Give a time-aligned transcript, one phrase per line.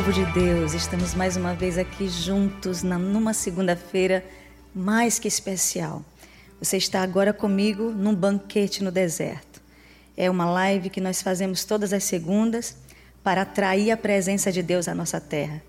[0.00, 4.24] povo de Deus, estamos mais uma vez aqui juntos numa segunda-feira
[4.74, 6.02] mais que especial.
[6.58, 9.60] Você está agora comigo num banquete no deserto.
[10.16, 12.78] É uma live que nós fazemos todas as segundas
[13.22, 15.60] para atrair a presença de Deus à nossa terra,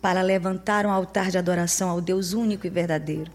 [0.00, 3.32] para levantar um altar de adoração ao Deus único e verdadeiro.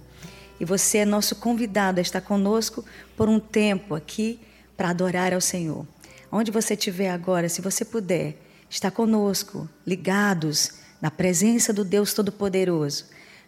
[0.57, 2.85] E você é nosso convidado a estar conosco
[3.17, 4.39] por um tempo aqui
[4.77, 5.85] para adorar ao Senhor.
[6.31, 8.44] Onde você estiver agora, se você puder,
[8.75, 13.05] está conosco, ligados na presença do Deus Todo-Poderoso.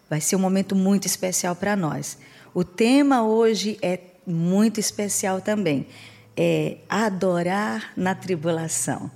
[0.09, 2.17] Vai ser um momento muito especial para nós.
[2.53, 5.85] O tema hoje é muito especial também.
[6.35, 9.11] É adorar na tribulação.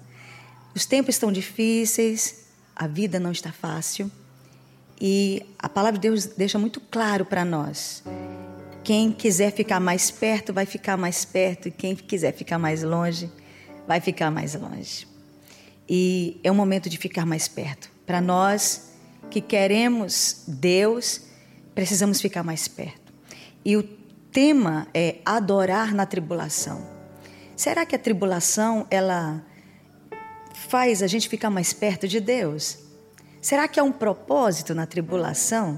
[0.76, 4.12] Os tempos estão difíceis, a vida não está fácil.
[5.00, 8.04] E a palavra de Deus deixa muito claro para nós.
[8.84, 13.32] Quem quiser ficar mais perto, vai ficar mais perto, e quem quiser ficar mais longe,
[13.88, 15.11] vai ficar mais longe.
[15.94, 17.92] E é um momento de ficar mais perto.
[18.06, 18.94] Para nós
[19.30, 21.24] que queremos Deus,
[21.76, 23.12] precisamos ficar mais perto.
[23.66, 26.88] E o tema é adorar na tribulação.
[27.58, 29.46] Será que a tribulação ela
[30.54, 32.78] faz a gente ficar mais perto de Deus?
[33.42, 35.78] Será que há um propósito na tribulação?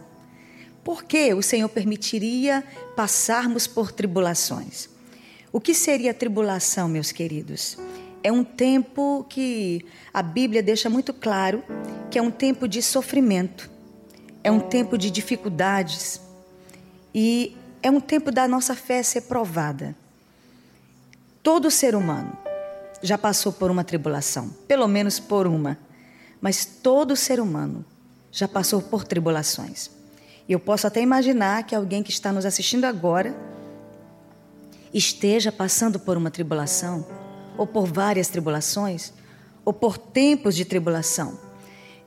[0.83, 2.63] Por que o Senhor permitiria
[2.95, 4.89] passarmos por tribulações?
[5.51, 7.79] O que seria a tribulação, meus queridos?
[8.23, 11.61] É um tempo que a Bíblia deixa muito claro
[12.09, 13.69] que é um tempo de sofrimento,
[14.41, 16.21] é um tempo de dificuldades
[17.13, 19.93] e é um tempo da nossa fé ser provada.
[21.41, 22.37] Todo ser humano
[23.01, 25.77] já passou por uma tribulação, pelo menos por uma,
[26.39, 27.83] mas todo ser humano
[28.31, 29.91] já passou por tribulações.
[30.47, 33.35] E eu posso até imaginar que alguém que está nos assistindo agora
[34.93, 37.05] esteja passando por uma tribulação
[37.57, 39.13] ou por várias tribulações,
[39.65, 41.39] ou por tempos de tribulação.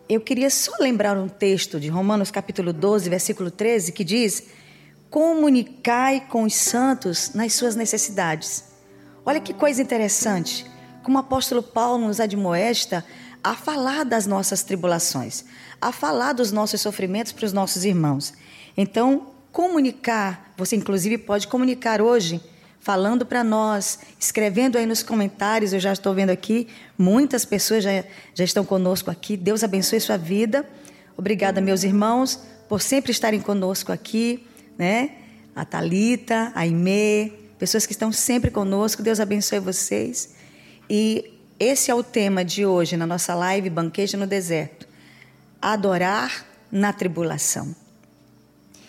[0.09, 4.45] Eu queria só lembrar um texto de Romanos capítulo 12, versículo 13, que diz:
[5.11, 8.65] Comunicai com os santos nas suas necessidades.
[9.25, 10.65] Olha que coisa interessante,
[11.03, 13.05] como o apóstolo Paulo nos admoesta
[13.43, 15.45] a falar das nossas tribulações,
[15.81, 18.33] a falar dos nossos sofrimentos para os nossos irmãos.
[18.77, 22.41] Então, comunicar, você inclusive pode comunicar hoje
[22.87, 25.73] falando para nós, escrevendo aí nos comentários.
[25.73, 29.37] Eu já estou vendo aqui, muitas pessoas já, já estão conosco aqui.
[29.37, 30.65] Deus abençoe sua vida.
[31.17, 34.47] Obrigada, meus irmãos, por sempre estarem conosco aqui,
[34.79, 35.17] né?
[35.53, 39.03] A Talita, a Imê, pessoas que estão sempre conosco.
[39.03, 40.37] Deus abençoe vocês.
[40.89, 44.87] E esse é o tema de hoje na nossa live Banquete no Deserto.
[45.61, 47.75] Adorar na tribulação.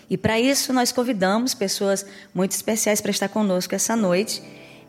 [0.09, 4.41] E para isso nós convidamos pessoas muito especiais para estar conosco essa noite.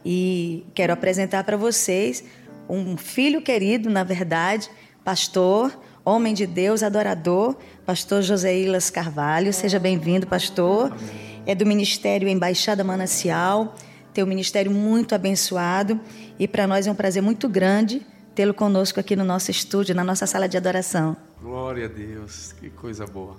[0.05, 2.23] E quero apresentar para vocês
[2.69, 4.71] um filho querido, na verdade,
[5.05, 9.53] pastor, homem de Deus, adorador, pastor Ilas Carvalho.
[9.53, 10.97] Seja bem-vindo, pastor.
[11.47, 13.75] É do Ministério Embaixada Manancial.
[14.15, 16.01] Tem um ministério muito abençoado
[16.39, 20.05] e para nós é um prazer muito grande tê-lo conosco aqui no nosso estúdio, na
[20.05, 21.17] nossa sala de adoração.
[21.43, 23.37] Glória a Deus, que coisa boa.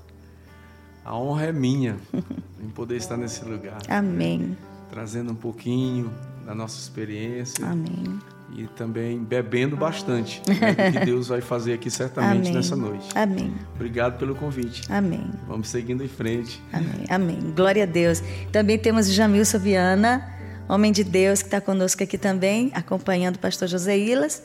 [1.03, 1.97] A honra é minha
[2.61, 3.77] em poder estar nesse lugar.
[3.87, 4.57] Amém.
[4.89, 6.11] Trazendo um pouquinho
[6.45, 7.65] da nossa experiência.
[7.65, 8.19] Amém.
[8.55, 12.53] E também bebendo bastante né, do que Deus vai fazer aqui certamente Amém.
[12.53, 13.07] nessa noite.
[13.13, 13.53] Amém.
[13.75, 14.81] Obrigado pelo convite.
[14.91, 15.29] Amém.
[15.47, 16.61] Vamos seguindo em frente.
[16.73, 17.05] Amém.
[17.07, 17.53] Amém.
[17.55, 18.23] Glória a Deus.
[18.51, 20.27] Também temos o Jamilson Viana,
[20.67, 24.41] homem de Deus, que está conosco aqui também, acompanhando o pastor José Ilas.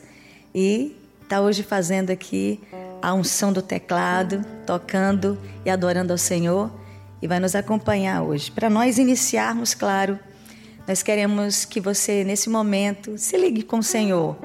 [0.53, 2.61] E está hoje fazendo aqui
[3.01, 6.71] a unção do teclado, tocando e adorando ao Senhor
[7.21, 8.51] e vai nos acompanhar hoje.
[8.51, 10.19] Para nós iniciarmos, claro,
[10.87, 14.37] nós queremos que você, nesse momento, se ligue com o Senhor.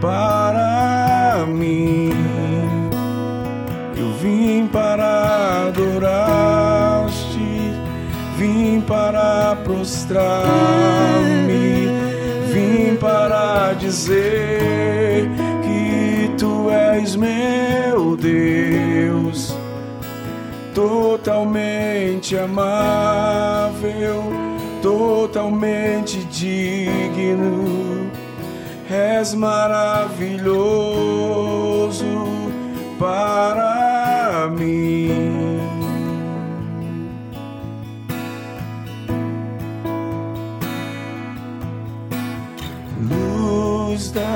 [0.00, 2.10] para mim.
[3.96, 7.10] Eu vim para adorar-te,
[8.36, 10.28] vim para prostrar-me,
[12.52, 15.28] vim para dizer
[15.62, 19.54] que tu és meu Deus,
[20.74, 24.24] totalmente amável,
[24.82, 28.09] totalmente digno,
[28.90, 30.50] és maravilhoso
[32.98, 35.60] para mim.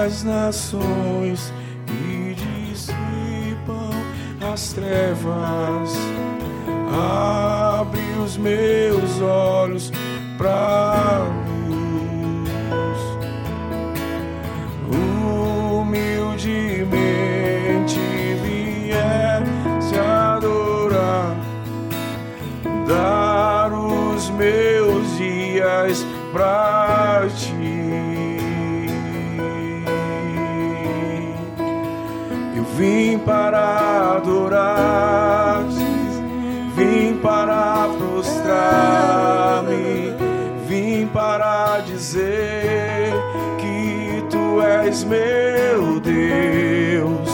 [0.04, 1.52] das nações
[1.88, 3.90] e dissipam
[4.52, 5.92] as trevas.
[7.80, 9.90] Abre os meus olhos
[10.38, 11.44] para
[22.86, 27.75] dar os meus dias para ti.
[32.76, 35.62] Vim para adorar,
[36.75, 38.52] vim para prostrar-me,
[40.66, 43.12] vim para dizer
[43.58, 47.31] que tu és meu Deus,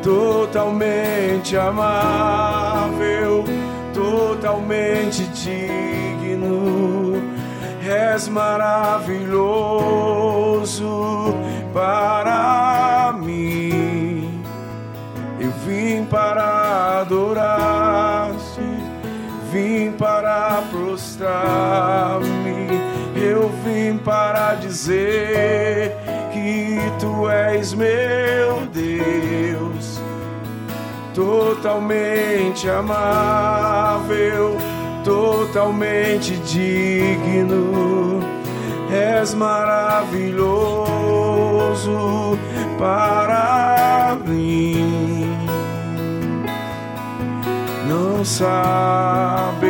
[0.00, 2.49] totalmente amável,
[4.50, 7.22] totalmente digno,
[7.86, 9.36] és maravilhoso
[11.72, 14.42] para mim.
[15.66, 18.60] Vim para adorar-te,
[19.52, 22.26] vim para prostrar-me,
[23.14, 25.94] eu vim para dizer
[26.32, 28.49] que tu és meu
[31.20, 34.56] totalmente amável,
[35.04, 38.20] totalmente digno,
[38.90, 40.48] és maravilhoso
[42.78, 45.28] para mim
[47.86, 49.60] não saberei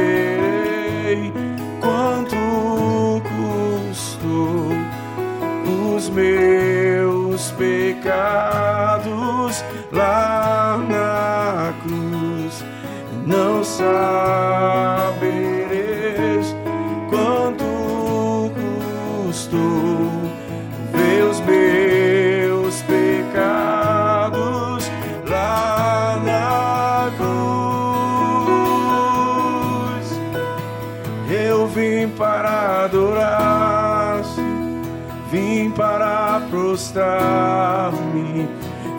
[1.81, 2.37] quanto
[3.26, 4.70] custou
[5.96, 8.25] os meus pecados
[9.91, 10.50] lá.
[13.42, 15.25] Não sabereis
[17.08, 18.52] quanto
[19.25, 20.10] custou
[20.92, 23.31] ver os meus pecados
[25.26, 27.31] lá na cruz.
[31.75, 34.43] vim para adorar-te,
[35.31, 38.46] vim para prostrar-me,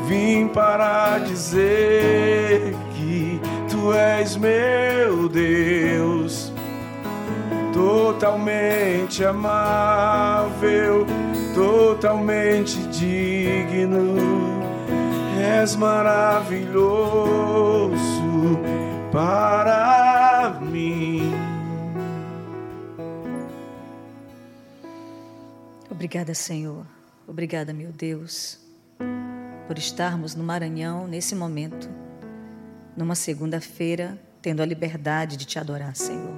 [0.07, 2.75] vim para dizer
[3.81, 6.53] tu és meu Deus,
[7.73, 11.07] totalmente amável,
[11.55, 14.15] totalmente digno,
[15.39, 16.91] és maravilhoso
[19.11, 21.33] para mim.
[25.89, 26.85] Obrigada, Senhor.
[27.27, 28.59] Obrigada, meu Deus,
[29.67, 31.89] por estarmos no Maranhão nesse momento,
[32.95, 36.35] numa segunda-feira, tendo a liberdade de te adorar, Senhor.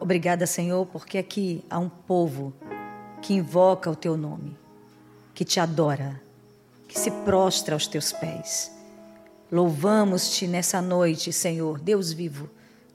[0.00, 2.52] Obrigada, Senhor, porque aqui há um povo
[3.20, 4.56] que invoca o teu nome,
[5.34, 6.20] que te adora,
[6.86, 8.70] que se prostra aos teus pés.
[9.50, 12.48] Louvamos-te nessa noite, Senhor, Deus vivo,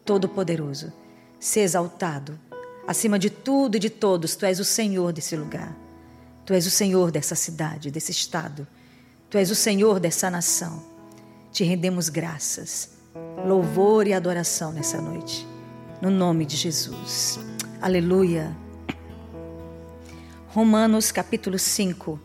[0.06, 0.94] todo-poderoso.
[1.40, 2.40] Se exaltado
[2.86, 5.74] Acima de tudo e de todos, tu és o Senhor desse lugar.
[6.46, 8.68] Tu és o Senhor dessa cidade, desse estado.
[9.30, 10.84] Tu és o Senhor dessa nação.
[11.54, 12.90] Te rendemos graças,
[13.46, 15.48] louvor e adoração nessa noite.
[16.02, 17.40] No nome de Jesus.
[17.80, 18.58] Aleluia.
[20.48, 22.20] Romanos capítulo 5,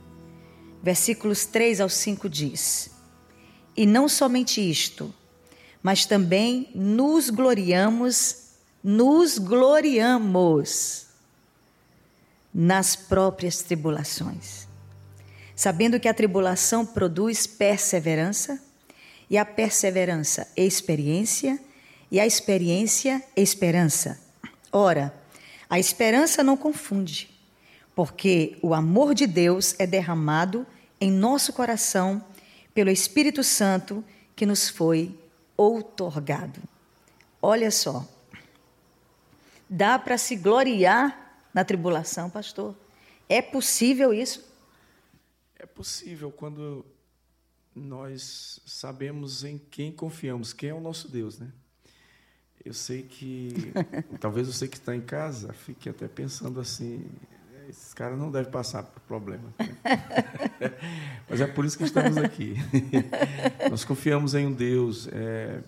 [0.83, 2.91] versículos 3 ao 5 diz:
[3.77, 5.15] E não somente isto,
[5.83, 8.49] mas também nos gloriamos
[8.83, 11.07] nos gloriamos
[12.55, 14.67] nas próprias tribulações,
[15.55, 18.59] sabendo que a tribulação produz perseverança,
[19.29, 21.61] e a perseverança, experiência,
[22.11, 24.21] e a experiência, esperança.
[24.73, 25.15] Ora,
[25.69, 27.31] a esperança não confunde,
[27.95, 30.67] porque o amor de Deus é derramado
[31.01, 32.25] em nosso coração
[32.73, 34.03] pelo Espírito Santo
[34.35, 35.19] que nos foi
[35.57, 36.63] outorgado.
[37.43, 38.07] Olha só,
[39.69, 42.75] Dá para se gloriar na tribulação, pastor?
[43.29, 44.43] É possível isso?
[45.59, 46.87] É possível quando
[47.79, 51.51] nós sabemos em quem confiamos, quem é o nosso Deus, né?
[52.65, 53.73] Eu sei que,
[54.21, 57.07] talvez você que está em casa fique até pensando assim,
[57.69, 59.53] esses caras não devem passar por problema.
[59.59, 59.77] Né?
[61.29, 62.55] Mas é por isso que estamos aqui.
[63.71, 65.09] Nós confiamos em um Deus.
[65.13, 65.61] É,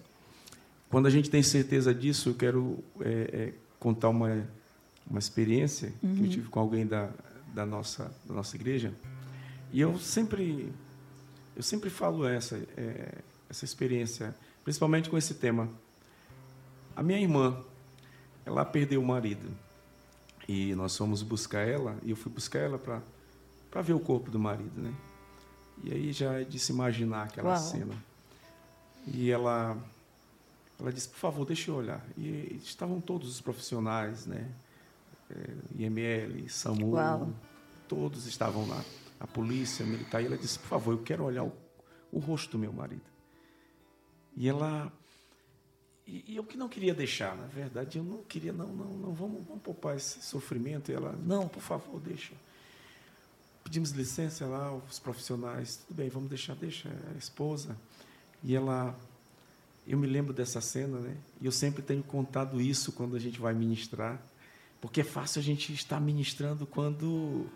[0.88, 4.46] quando a gente tem certeza disso, eu quero é, é, contar uma,
[5.08, 6.14] uma experiência uhum.
[6.14, 6.30] que eu uhum.
[6.30, 7.10] tive com alguém da,
[7.54, 8.92] da, nossa, da nossa igreja.
[9.72, 10.72] E eu sempre,
[11.60, 13.18] eu sempre falo essa, é,
[13.50, 15.68] essa experiência, principalmente com esse tema.
[16.96, 17.62] A minha irmã,
[18.46, 19.46] ela perdeu o marido.
[20.48, 24.38] E nós fomos buscar ela, e eu fui buscar ela para ver o corpo do
[24.38, 24.94] marido, né?
[25.84, 27.58] E aí já é de se imaginar aquela Uau.
[27.58, 27.94] cena.
[29.06, 29.76] E ela
[30.80, 32.02] ela disse, por favor, deixa eu olhar.
[32.16, 34.48] E estavam todos os profissionais, né?
[35.30, 37.30] É, IML, SAMU, Uau.
[37.86, 38.82] todos estavam lá.
[39.20, 40.22] A polícia militar.
[40.22, 41.52] E ela disse, por favor, eu quero olhar o,
[42.10, 43.02] o rosto do meu marido.
[44.36, 44.92] E ela
[46.10, 49.12] e, e, eu que não queria deixar, na verdade, eu não queria, não, não, não,
[49.12, 50.90] vamos, vamos poupar esse sofrimento.
[50.90, 52.32] E ela, não, por favor, deixa.
[53.62, 57.76] Pedimos licença lá, os profissionais, tudo bem, vamos deixar, deixa a esposa.
[58.42, 58.98] E ela,
[59.86, 61.16] eu me lembro dessa cena, né?
[61.40, 64.20] E eu sempre tenho contado isso quando a gente vai ministrar,
[64.80, 67.46] porque é fácil a gente estar ministrando quando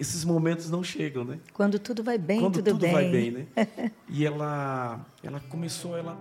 [0.00, 1.38] esses momentos não chegam, né?
[1.52, 2.92] Quando tudo vai bem, quando tudo, tudo bem.
[2.92, 3.46] vai bem, né?
[4.08, 6.18] e ela, ela começou, ela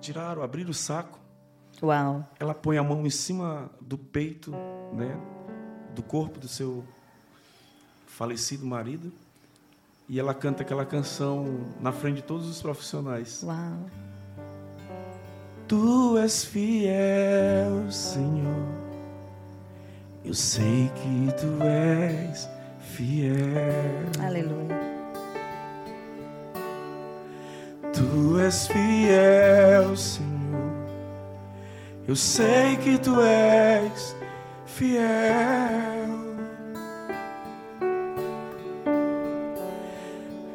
[0.00, 1.18] tiraram, abriram o saco.
[1.82, 2.24] Uau.
[2.38, 4.52] Ela põe a mão em cima do peito,
[4.92, 5.18] né,
[5.96, 6.84] do corpo do seu
[8.06, 9.12] falecido marido,
[10.08, 13.42] e ela canta aquela canção na frente de todos os profissionais.
[13.42, 13.90] Uau.
[15.66, 18.68] Tu és fiel, Senhor.
[20.24, 22.48] Eu sei que tu és
[22.92, 24.10] fiel.
[24.20, 24.78] Aleluia.
[27.92, 30.72] Tu és fiel, Senhor.
[32.06, 34.14] Eu sei que tu és
[34.66, 35.00] fiel.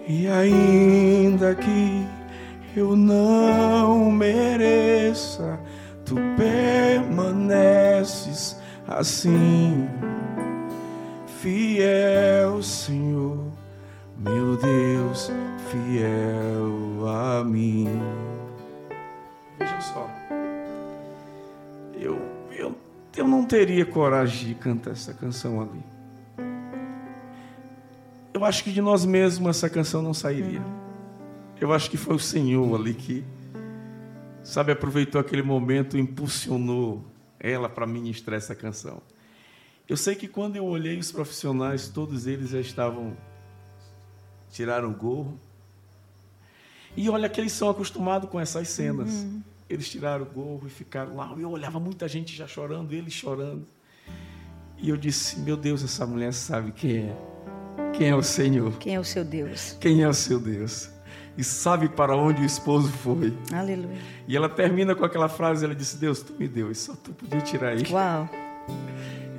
[0.08, 2.06] E ainda que
[2.75, 5.60] eu não mereça,
[6.06, 8.56] tu permaneces
[8.88, 9.89] assim,
[11.41, 13.51] fiel, Senhor,
[14.17, 15.29] meu Deus,
[15.70, 17.88] fiel a mim.
[19.60, 20.10] Veja só,
[21.94, 22.20] eu,
[22.51, 22.75] eu,
[23.15, 25.84] eu não teria coragem de cantar essa canção ali.
[28.34, 30.62] Eu acho que de nós mesmos essa canção não sairia.
[31.60, 33.24] Eu acho que foi o Senhor ali que,
[34.44, 37.03] sabe, aproveitou aquele momento e impulsionou
[37.39, 39.01] ela para ministrar essa canção.
[39.88, 43.15] Eu sei que quando eu olhei os profissionais, todos eles já estavam
[44.51, 45.39] tiraram o gorro,
[46.96, 49.10] e olha que eles são acostumados com essas cenas.
[49.10, 49.41] Uhum.
[49.70, 51.34] Eles tiraram o gorro e ficaram lá.
[51.38, 53.67] Eu olhava muita gente já chorando, eles chorando.
[54.77, 57.17] E eu disse: Meu Deus, essa mulher sabe quem é.
[57.94, 58.74] Quem é o Senhor?
[58.77, 59.77] Quem é o seu Deus?
[59.79, 60.89] Quem é o seu Deus?
[61.38, 63.32] E sabe para onde o esposo foi.
[63.53, 64.00] Aleluia.
[64.27, 67.13] E ela termina com aquela frase: Ela disse: Deus, tu me deu, e só tu
[67.13, 67.84] podia tirar aí.
[67.91, 68.27] Uau.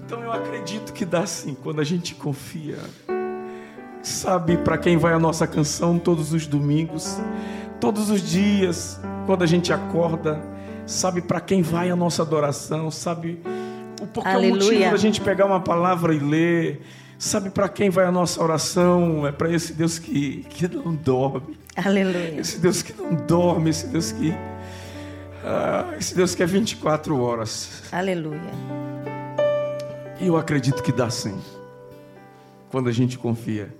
[0.04, 2.78] Então eu acredito que dá sim, quando a gente confia
[4.02, 7.20] Sabe para quem vai a nossa canção todos os domingos,
[7.80, 10.40] todos os dias, quando a gente acorda?
[10.86, 12.90] Sabe para quem vai a nossa adoração?
[12.90, 13.40] Sabe
[14.00, 16.80] o porquê o motivo da gente pegar uma palavra e ler?
[17.18, 19.26] Sabe para quem vai a nossa oração?
[19.26, 21.58] É para esse Deus que, que não dorme.
[21.76, 22.40] Aleluia.
[22.40, 24.32] Esse Deus que não dorme, esse Deus que.
[25.44, 27.82] Ah, esse Deus que é 24 horas.
[27.92, 28.78] Aleluia.
[30.20, 31.40] E eu acredito que dá sim.
[32.70, 33.72] Quando a gente confia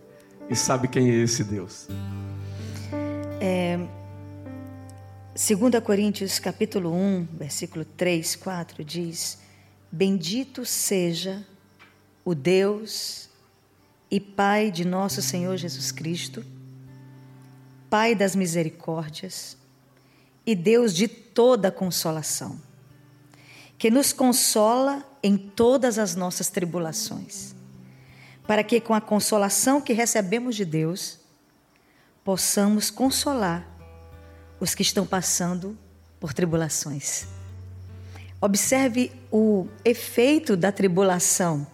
[0.48, 1.88] e sabe quem é esse Deus.
[3.40, 3.76] É,
[5.34, 9.38] 2 Coríntios capítulo 1, versículo 3, 4 diz:
[9.90, 11.44] Bendito seja
[12.24, 13.28] o Deus
[14.08, 16.44] e Pai de nosso Senhor Jesus Cristo,
[17.90, 19.56] Pai das misericórdias
[20.46, 22.60] e Deus de toda consolação,
[23.76, 27.58] que nos consola em todas as nossas tribulações
[28.48, 31.18] para que com a consolação que recebemos de Deus,
[32.24, 33.68] possamos consolar
[34.58, 35.76] os que estão passando
[36.18, 37.26] por tribulações.
[38.40, 41.66] Observe o efeito da tribulação.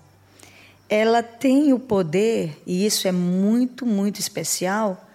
[0.89, 5.09] Ela tem o poder, e isso é muito, muito especial,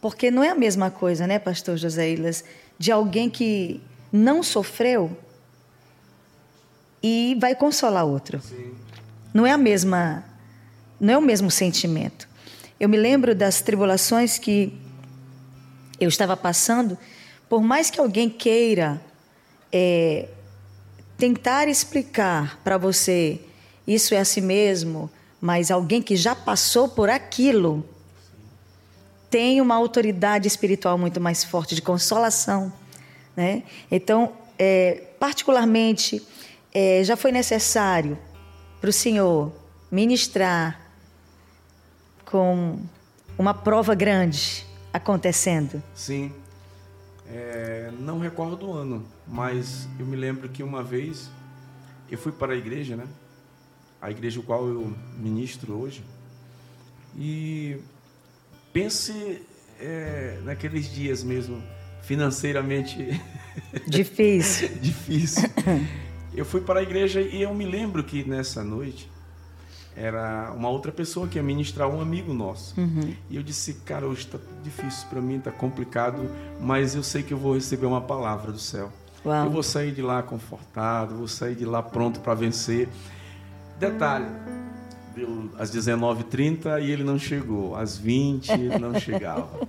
[0.00, 2.42] porque não é a mesma coisa, né, pastor José Ilas,
[2.76, 3.80] de alguém que
[4.10, 5.16] não sofreu
[7.06, 8.40] e vai consolar outro.
[8.40, 8.72] Sim.
[9.32, 10.24] Não é a mesma
[10.98, 12.26] não é o mesmo sentimento.
[12.80, 14.72] Eu me lembro das tribulações que
[16.00, 16.96] eu estava passando,
[17.48, 19.00] por mais que alguém queira
[19.70, 20.28] é,
[21.18, 23.40] tentar explicar para você
[23.86, 25.08] isso é assim mesmo,
[25.40, 27.86] mas alguém que já passou por aquilo
[29.30, 32.72] tem uma autoridade espiritual muito mais forte de consolação,
[33.36, 33.62] né?
[33.90, 36.22] Então, é, particularmente,
[36.72, 38.18] é, já foi necessário
[38.80, 39.52] para o Senhor
[39.90, 40.80] ministrar
[42.24, 42.78] com
[43.38, 45.82] uma prova grande acontecendo?
[45.94, 46.32] Sim.
[47.28, 51.30] É, não recordo o ano, mas eu me lembro que uma vez
[52.10, 53.06] eu fui para a igreja, né?
[54.00, 56.04] A igreja qual eu ministro hoje.
[57.18, 57.78] E
[58.72, 59.42] pense
[59.80, 61.62] é, naqueles dias mesmo,
[62.02, 63.20] financeiramente
[63.86, 64.68] difícil.
[64.80, 65.48] difícil.
[66.36, 69.10] Eu fui para a igreja e eu me lembro que nessa noite
[69.96, 72.78] era uma outra pessoa que ia ministrar um amigo nosso.
[72.78, 73.14] Uhum.
[73.30, 77.32] E eu disse, cara, hoje está difícil para mim, está complicado, mas eu sei que
[77.32, 78.92] eu vou receber uma palavra do céu.
[79.24, 79.46] Uau.
[79.46, 82.86] Eu vou sair de lá confortado, vou sair de lá pronto para vencer.
[83.80, 84.26] Detalhe,
[85.14, 89.66] deu às 19h30 e ele não chegou, às 20 não chegava.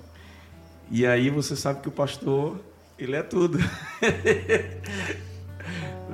[0.92, 2.60] E aí você sabe que o pastor,
[3.00, 3.58] ele é tudo.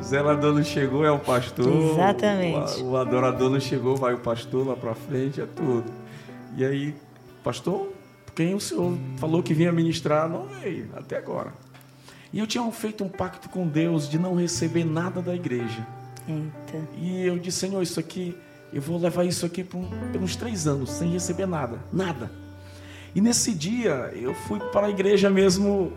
[0.03, 1.93] O zelador não chegou, é o pastor.
[1.93, 2.81] Exatamente.
[2.81, 5.85] O, o adorador não chegou, vai o pastor lá para frente, é tudo.
[6.57, 6.93] E aí,
[7.41, 7.87] pastor,
[8.35, 11.53] quem o senhor falou que vinha ministrar não veio até agora.
[12.33, 15.87] E eu tinha feito um pacto com Deus de não receber nada da igreja.
[16.27, 16.85] Eita.
[16.97, 18.35] E eu disse, Senhor, isso aqui,
[18.73, 21.79] eu vou levar isso aqui por, por uns três anos, sem receber nada.
[21.93, 22.29] Nada.
[23.15, 25.93] E nesse dia, eu fui para a igreja mesmo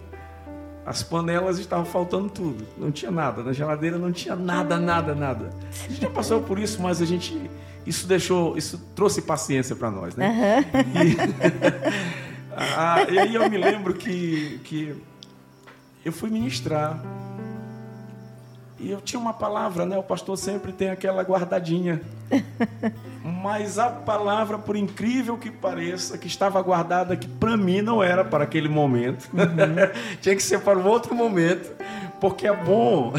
[0.87, 5.50] as panelas estavam faltando tudo, não tinha nada, na geladeira não tinha nada, nada, nada.
[5.85, 7.50] A gente já passou por isso, mas a gente
[7.85, 10.64] isso deixou, isso trouxe paciência para nós, né?
[10.73, 11.02] Uhum.
[11.02, 11.16] E,
[12.57, 14.95] ah, e, aí eu me lembro que, que
[16.05, 17.02] eu fui ministrar
[18.78, 19.99] e eu tinha uma palavra, né?
[19.99, 22.01] O pastor sempre tem aquela guardadinha.
[23.27, 28.25] Mas a palavra, por incrível que pareça, que estava guardada, que para mim não era
[28.25, 29.91] para aquele momento, uhum.
[30.23, 31.73] tinha que ser para um outro momento,
[32.21, 33.12] porque é bom,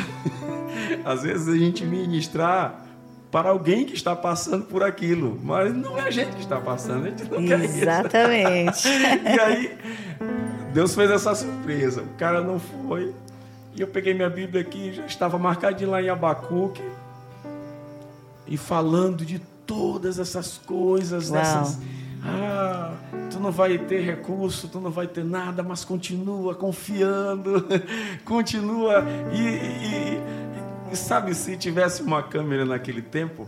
[1.03, 2.85] às vezes, a gente ministrar
[3.29, 7.07] para alguém que está passando por aquilo, mas não é a gente que está passando,
[7.07, 8.13] a gente não Exatamente.
[8.13, 8.87] quer isso.
[9.27, 9.77] e aí,
[10.73, 13.13] Deus fez essa surpresa, o cara não foi,
[13.75, 16.81] e eu peguei minha Bíblia aqui, já estava marcadinho lá em Abacuque,
[18.47, 21.39] e falando de todas essas coisas, Uau.
[21.39, 21.79] dessas.
[22.23, 22.93] Ah,
[23.29, 27.63] tu não vai ter recurso, tu não vai ter nada, mas continua confiando,
[28.25, 29.05] continua.
[29.31, 30.21] E, e,
[30.91, 33.47] e, sabe, se tivesse uma câmera naquele tempo,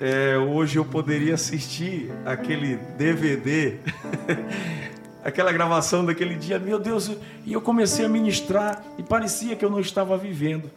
[0.00, 3.78] é, hoje eu poderia assistir aquele DVD
[5.22, 7.10] aquela gravação daquele dia, meu Deus,
[7.44, 10.70] e eu comecei a ministrar e parecia que eu não estava vivendo.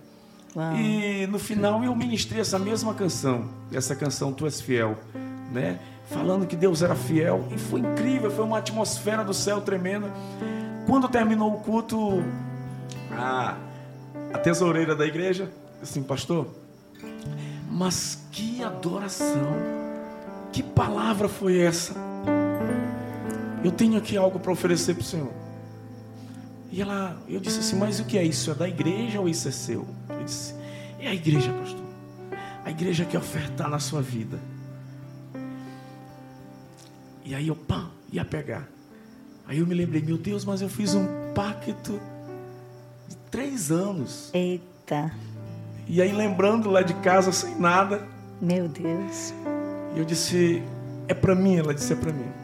[0.55, 0.75] Uau.
[0.75, 4.97] E no final eu ministrei essa mesma canção, essa canção Tu és fiel,
[5.51, 5.79] né?
[6.09, 10.11] Falando que Deus era fiel e foi incrível, foi uma atmosfera do céu tremenda.
[10.85, 12.23] Quando terminou o culto,
[13.11, 13.57] a,
[14.33, 15.49] a tesoureira da igreja,
[15.81, 16.47] assim, pastor,
[17.71, 19.53] mas que adoração,
[20.51, 21.95] que palavra foi essa?
[23.63, 25.31] eu tenho aqui algo para oferecer para o Senhor.
[26.73, 28.49] E ela, eu disse assim, mas o que é isso?
[28.49, 29.85] É da igreja ou isso é seu?
[30.09, 30.55] Ele disse,
[30.99, 31.85] é a igreja, pastor.
[32.65, 34.39] A igreja quer ofertar na sua vida.
[37.23, 38.67] E aí eu, pá, ia pegar.
[39.47, 41.05] Aí eu me lembrei, meu Deus, mas eu fiz um
[41.35, 42.01] pacto
[43.07, 44.31] de três anos.
[44.33, 45.13] Eita.
[45.87, 48.03] E aí lembrando lá de casa sem nada.
[48.41, 49.31] Meu Deus.
[49.95, 50.63] E eu disse,
[51.07, 51.55] é para mim?
[51.57, 52.43] Ela disse, é para mim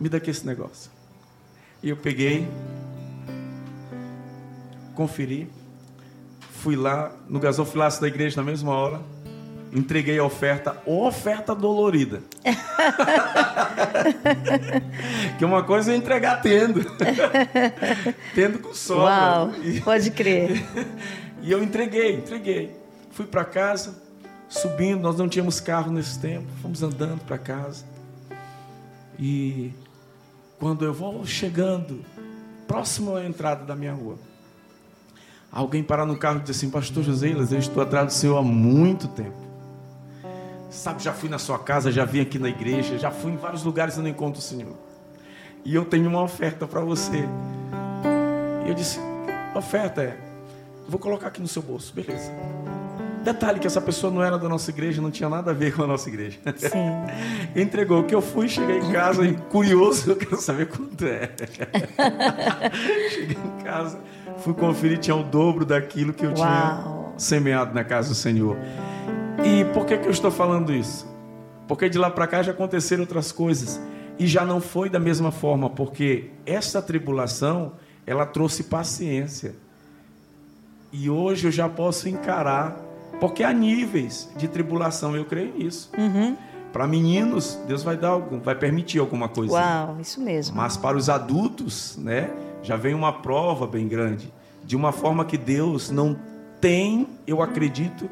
[0.00, 0.90] me dá aqui esse negócio.
[1.82, 2.48] E eu peguei,
[4.98, 5.48] conferi,
[6.54, 9.00] fui lá no gasofilaço da igreja na mesma hora,
[9.72, 12.20] entreguei a oferta, oferta dolorida.
[15.38, 16.80] que uma coisa é entregar tendo.
[18.34, 19.04] tendo com sobra.
[19.04, 19.52] Uau,
[19.84, 20.64] pode crer.
[21.42, 22.76] e eu entreguei, entreguei.
[23.12, 24.02] Fui para casa,
[24.48, 27.84] subindo, nós não tínhamos carro nesse tempo, fomos andando para casa.
[29.16, 29.72] E
[30.58, 32.04] quando eu vou chegando,
[32.66, 34.18] próximo à entrada da minha rua,
[35.50, 38.42] alguém para no carro e diz assim: Pastor Joseilas, eu estou atrás do Senhor há
[38.42, 39.48] muito tempo.
[40.70, 43.64] Sabe, já fui na sua casa, já vim aqui na igreja, já fui em vários
[43.64, 44.76] lugares e não encontro o Senhor.
[45.64, 47.24] E eu tenho uma oferta para você.
[48.64, 49.00] E eu disse:
[49.54, 50.18] Oferta é,
[50.88, 52.30] vou colocar aqui no seu bolso, beleza.
[53.22, 55.82] Detalhe que essa pessoa não era da nossa igreja, não tinha nada a ver com
[55.82, 56.38] a nossa igreja.
[56.56, 56.92] Sim.
[57.60, 58.04] Entregou.
[58.04, 61.30] Que eu fui, cheguei em casa e curioso, eu quero saber quanto é.
[63.10, 63.98] cheguei em casa,
[64.38, 66.36] fui conferir, tinha o dobro daquilo que eu Uau.
[66.36, 68.56] tinha semeado na casa do Senhor.
[69.44, 71.06] E por que, que eu estou falando isso?
[71.66, 73.80] Porque de lá para cá já aconteceram outras coisas.
[74.18, 79.54] E já não foi da mesma forma, porque essa tribulação, ela trouxe paciência.
[80.92, 82.76] E hoje eu já posso encarar,
[83.20, 85.90] porque há níveis de tribulação, eu creio nisso.
[85.96, 86.36] Uhum.
[86.72, 89.54] Para meninos, Deus vai dar algum, vai permitir alguma coisa.
[89.54, 90.56] Uau, isso mesmo.
[90.56, 92.30] Mas para os adultos, né,
[92.62, 94.32] já vem uma prova bem grande,
[94.64, 96.16] de uma forma que Deus não
[96.60, 98.08] tem, eu acredito,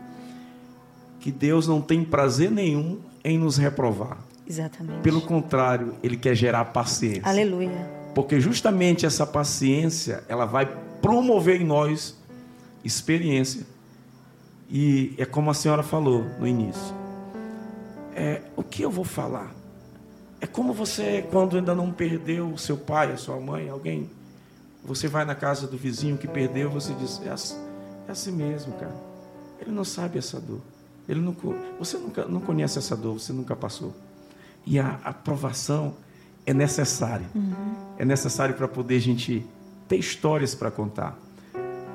[1.21, 4.17] que Deus não tem prazer nenhum em nos reprovar.
[4.49, 5.01] Exatamente.
[5.01, 7.23] Pelo contrário, ele quer gerar paciência.
[7.25, 7.91] Aleluia.
[8.15, 10.67] Porque justamente essa paciência, ela vai
[11.03, 12.17] promover em nós
[12.85, 13.67] experiência.
[14.69, 16.95] E é como a senhora falou no início.
[18.15, 19.55] É, o que eu vou falar?
[20.41, 24.11] É como você, quando ainda não perdeu o seu pai, a sua mãe, alguém,
[24.85, 27.57] você vai na casa do vizinho que perdeu, você diz, é assim,
[28.09, 28.95] é assim mesmo, cara.
[29.61, 30.61] Ele não sabe essa dor.
[31.09, 31.35] Ele não,
[31.79, 33.95] você nunca, não conhece essa dor, você nunca passou.
[34.65, 35.95] E a aprovação
[36.45, 37.27] é necessária.
[37.35, 37.53] Uhum.
[37.99, 39.47] É necessário para poder a gente
[39.89, 41.17] ter histórias para contar.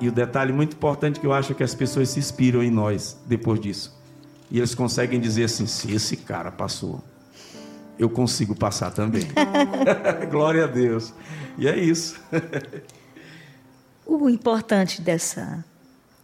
[0.02, 2.72] E o detalhe muito importante que eu acho é que as pessoas se inspiram em
[2.72, 3.96] nós depois disso.
[4.50, 7.04] E eles conseguem dizer assim: se esse cara passou,
[8.00, 9.28] eu consigo passar também.
[10.32, 11.14] Glória a Deus.
[11.56, 12.20] E é isso.
[14.04, 15.64] o importante dessa,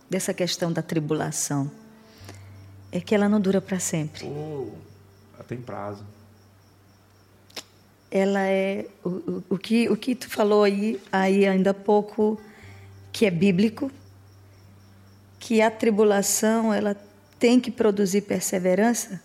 [0.09, 1.69] dessa questão da tribulação
[2.91, 4.25] é que ela não dura para sempre.
[4.25, 4.69] Oh,
[5.35, 6.03] ela tem prazo.
[8.09, 12.41] Ela é o, o, que o que tu falou aí aí ainda há pouco
[13.17, 13.91] que é bíblico,
[15.39, 16.95] que a tribulação ela
[17.39, 19.19] tem que produzir perseverança,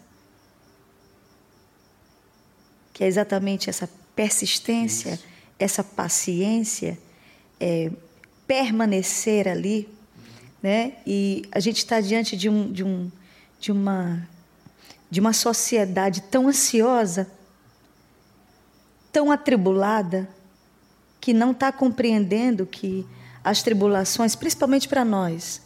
[2.90, 5.24] que é exatamente essa persistência, Isso.
[5.58, 6.98] essa paciência,
[7.60, 7.90] é,
[8.46, 9.86] permanecer ali,
[10.62, 10.94] né?
[11.06, 13.12] E a gente está diante de um, de um
[13.60, 14.26] de uma
[15.10, 17.30] de uma sociedade tão ansiosa,
[19.12, 20.26] tão atribulada,
[21.20, 23.06] que não está compreendendo que
[23.44, 25.60] as tribulações, principalmente para nós,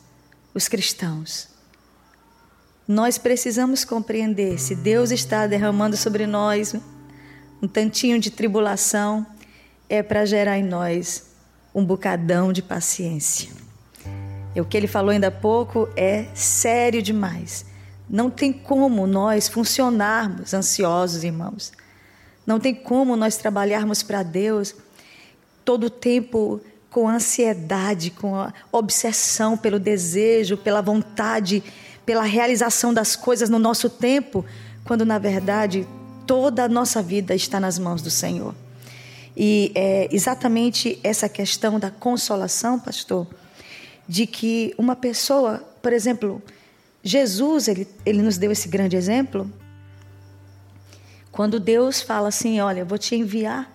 [0.55, 1.49] os cristãos,
[2.89, 6.75] nós precisamos compreender se Deus está derramando sobre nós
[7.61, 9.27] um tantinho de tribulação,
[9.89, 11.31] é para gerar em nós
[11.75, 13.51] um bocadão de paciência.
[14.55, 17.67] E o que ele falou ainda há pouco é sério demais.
[18.09, 21.73] Não tem como nós funcionarmos ansiosos, irmãos.
[22.47, 24.75] Não tem como nós trabalharmos para Deus
[25.65, 31.62] todo o tempo com ansiedade, com obsessão pelo desejo, pela vontade,
[32.05, 34.44] pela realização das coisas no nosso tempo,
[34.85, 35.87] quando na verdade
[36.27, 38.55] toda a nossa vida está nas mãos do Senhor.
[39.37, 43.27] E é exatamente essa questão da consolação, pastor,
[44.09, 46.42] de que uma pessoa, por exemplo,
[47.03, 49.51] Jesus, ele, ele nos deu esse grande exemplo.
[51.31, 53.70] Quando Deus fala assim: Olha, vou te enviar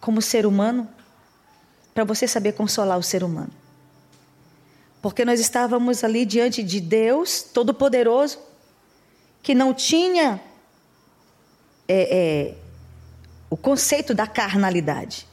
[0.00, 0.88] como ser humano
[1.98, 3.50] para você saber consolar o ser humano.
[5.02, 8.38] Porque nós estávamos ali diante de Deus Todo-Poderoso,
[9.42, 10.40] que não tinha
[11.88, 12.54] é, é,
[13.50, 15.26] o conceito da carnalidade,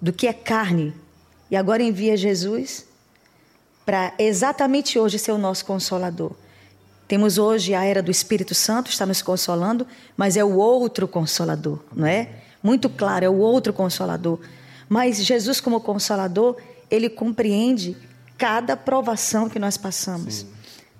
[0.00, 0.94] do que é carne,
[1.50, 2.86] e agora envia Jesus
[3.84, 6.32] para exatamente hoje ser o nosso consolador.
[7.06, 11.80] Temos hoje a era do Espírito Santo, está nos consolando, mas é o outro consolador,
[11.94, 12.30] não é?
[12.62, 14.40] Muito claro, é o outro consolador.
[14.92, 16.58] Mas Jesus, como consolador,
[16.90, 17.96] ele compreende
[18.36, 20.44] cada provação que nós passamos,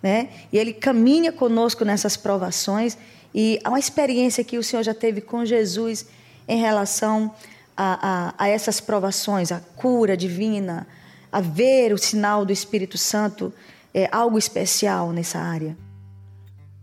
[0.02, 0.30] né?
[0.50, 2.96] E ele caminha conosco nessas provações
[3.34, 6.06] e há uma experiência que o Senhor já teve com Jesus
[6.48, 7.34] em relação
[7.76, 10.86] a, a, a essas provações, a cura divina,
[11.30, 13.52] a ver o sinal do Espírito Santo,
[13.92, 15.76] é, algo especial nessa área?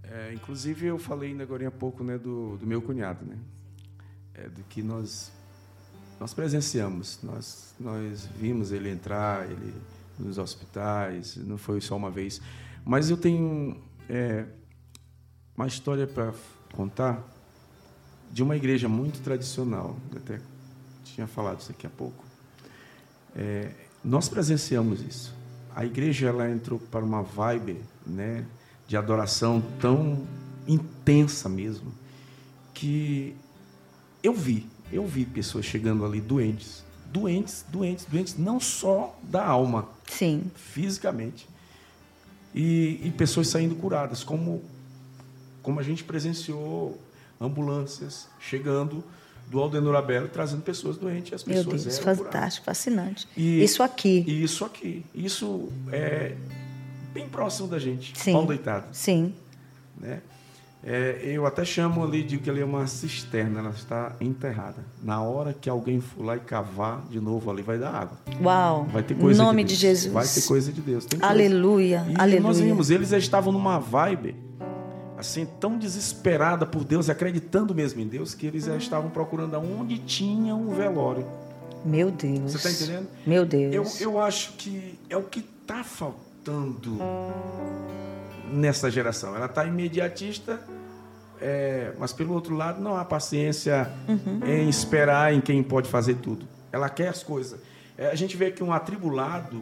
[0.04, 3.36] É, inclusive, eu falei ainda agora há pouco né, do, do meu cunhado, né?
[4.36, 5.32] É, do que nós,
[6.20, 7.20] nós presenciamos.
[7.24, 9.74] Nós, nós vimos ele entrar ele
[10.18, 12.42] nos hospitais, não foi só uma vez.
[12.84, 14.46] Mas eu tenho é,
[15.56, 16.34] uma história para
[16.74, 17.24] contar
[18.32, 19.96] de uma igreja muito tradicional.
[20.12, 20.42] Eu até
[21.06, 22.24] tinha falado isso aqui há pouco.
[23.36, 23.72] É,
[24.04, 25.34] nós presenciamos isso.
[25.76, 28.46] A igreja ela entrou para uma vibe, né,
[28.88, 30.28] de adoração tão
[30.68, 31.94] intensa mesmo,
[32.74, 33.36] que
[34.22, 39.88] eu vi, eu vi pessoas chegando ali doentes, doentes, doentes, doentes, não só da alma,
[40.08, 41.48] sim, fisicamente,
[42.54, 44.64] e, e pessoas saindo curadas, como
[45.62, 47.00] como a gente presenciou
[47.40, 49.04] ambulâncias chegando
[49.50, 51.34] do Aldenor Abelo trazendo pessoas doentes.
[51.34, 52.58] As pessoas Meu Deus, eram fantástico, curadas.
[52.66, 53.28] fascinante.
[53.36, 54.24] E, isso aqui.
[54.28, 55.06] Isso aqui.
[55.14, 56.36] Isso é
[57.14, 58.18] bem próximo da gente.
[58.18, 58.34] Sim.
[58.34, 58.88] Pau deitado.
[58.94, 59.34] Sim.
[59.98, 60.22] Né?
[60.82, 64.78] É, eu até chamo ali de que ali é uma cisterna, ela está enterrada.
[65.04, 68.18] Na hora que alguém for lá e cavar de novo ali, vai dar água.
[68.42, 68.86] Uau!
[68.92, 70.14] Vai ter coisa nome de, de Jesus.
[70.14, 71.06] Vai ter coisa de Deus.
[71.06, 71.26] Coisa.
[71.26, 72.40] Aleluia, E aleluia.
[72.42, 74.36] nós vimos, eles já estavam numa vibe
[75.18, 79.98] assim tão desesperada por Deus, acreditando mesmo em Deus, que eles já estavam procurando aonde
[79.98, 81.26] tinha um velório.
[81.84, 82.54] Meu Deus.
[82.54, 83.08] Você está entendendo?
[83.28, 84.00] Meu Eu, Deus.
[84.00, 86.98] eu acho que é o que está faltando
[88.52, 89.36] nessa geração.
[89.36, 90.60] Ela está imediatista,
[91.42, 93.92] é, mas pelo outro lado não há paciência
[94.46, 96.48] em esperar em quem pode fazer tudo.
[96.72, 97.60] Ela quer as coisas.
[97.98, 99.62] É, a gente vê que um atribulado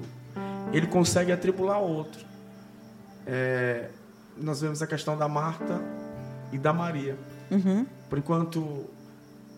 [0.72, 2.26] ele consegue atribular outro.
[3.26, 3.90] É,
[4.38, 5.82] nós vemos a questão da Marta
[6.52, 7.18] e da Maria.
[7.50, 7.86] Uhum.
[8.10, 8.86] Por enquanto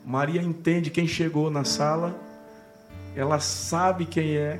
[0.05, 2.15] Maria entende quem chegou na sala,
[3.15, 4.59] ela sabe quem é.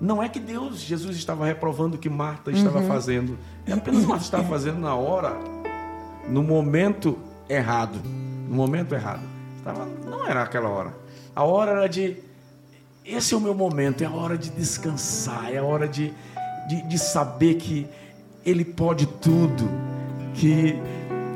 [0.00, 3.38] Não é que Deus, Jesus estava reprovando o que Marta estava fazendo.
[3.66, 5.36] É apenas Marta estava fazendo na hora,
[6.28, 8.00] no momento errado.
[8.48, 9.22] No momento errado.
[9.58, 10.94] Estava, não era aquela hora.
[11.34, 12.16] A hora era de.
[13.04, 16.12] Esse é o meu momento, é a hora de descansar, é a hora de,
[16.68, 17.86] de, de saber que
[18.44, 19.68] Ele pode tudo,
[20.34, 20.74] que,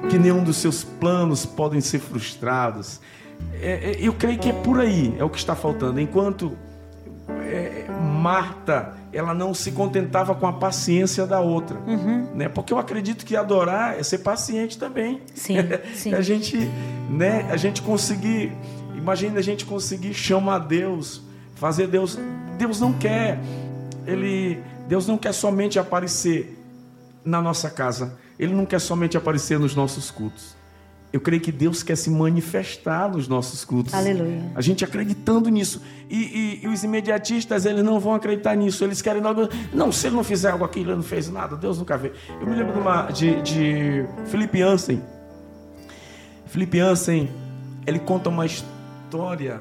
[0.08, 3.00] que nenhum dos seus planos podem ser frustrados.
[3.60, 6.00] É, é, eu creio que é por aí, é o que está faltando.
[6.00, 6.56] Enquanto
[8.18, 11.78] Marta, ela não se contentava com a paciência da outra,
[12.34, 12.48] né?
[12.48, 15.22] Porque eu acredito que adorar é ser paciente também.
[15.34, 15.56] Sim,
[15.94, 16.12] sim.
[16.12, 16.56] a gente,
[17.08, 17.48] né?
[17.50, 18.52] A gente conseguir,
[18.94, 21.22] imagina a gente conseguir chamar Deus,
[21.54, 22.18] fazer Deus.
[22.58, 23.38] Deus não quer,
[24.06, 26.58] ele, Deus não quer somente aparecer
[27.24, 28.18] na nossa casa.
[28.38, 30.57] Ele não quer somente aparecer nos nossos cultos.
[31.10, 33.94] Eu creio que Deus quer se manifestar nos nossos cultos.
[33.94, 34.42] Aleluia.
[34.54, 35.80] A gente acreditando nisso.
[36.10, 38.84] E, e- e os imediatistas, eles não vão acreditar nisso.
[38.84, 39.48] Eles querem logo.
[39.72, 41.56] Não, se ele não fizer algo aqui, ele não fez nada.
[41.56, 42.12] Deus nunca vê.
[42.40, 45.02] Eu me lembro de, uma, de, de Felipe Ansem.
[46.44, 47.30] Felipe Ansem,
[47.86, 49.60] ele conta uma história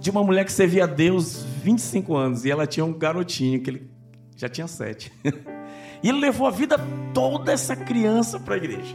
[0.00, 2.44] de uma mulher que servia a Deus 25 anos.
[2.44, 3.90] E ela tinha um garotinho, que ele
[4.36, 5.12] já tinha sete.
[6.02, 6.76] e ele levou a vida
[7.12, 8.94] toda essa criança para a igreja.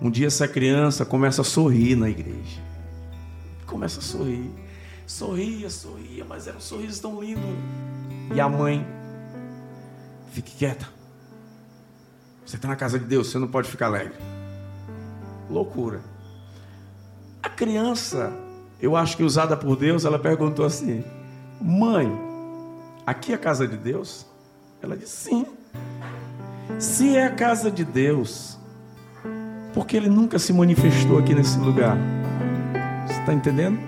[0.00, 2.60] Um dia essa criança começa a sorrir na igreja.
[3.66, 4.50] Começa a sorrir.
[5.06, 7.40] Sorria, sorria, mas era um sorriso tão lindo.
[8.34, 8.86] E a mãe,
[10.32, 10.88] fique quieta.
[12.44, 14.14] Você está na casa de Deus, você não pode ficar alegre.
[15.50, 16.00] Loucura.
[17.42, 18.32] A criança,
[18.80, 21.04] eu acho que usada por Deus, ela perguntou assim:
[21.60, 22.10] Mãe,
[23.06, 24.26] aqui é a casa de Deus?
[24.82, 25.46] Ela disse: Sim.
[26.78, 28.57] Se é a casa de Deus,
[29.78, 31.96] porque ele nunca se manifestou aqui nesse lugar.
[33.06, 33.78] Você está entendendo?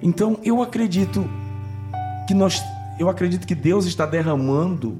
[0.00, 1.28] Então eu acredito
[2.28, 2.62] que nós,
[2.96, 4.96] eu acredito que Deus está derramando,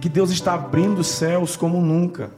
[0.00, 2.30] que Deus está abrindo os céus como nunca.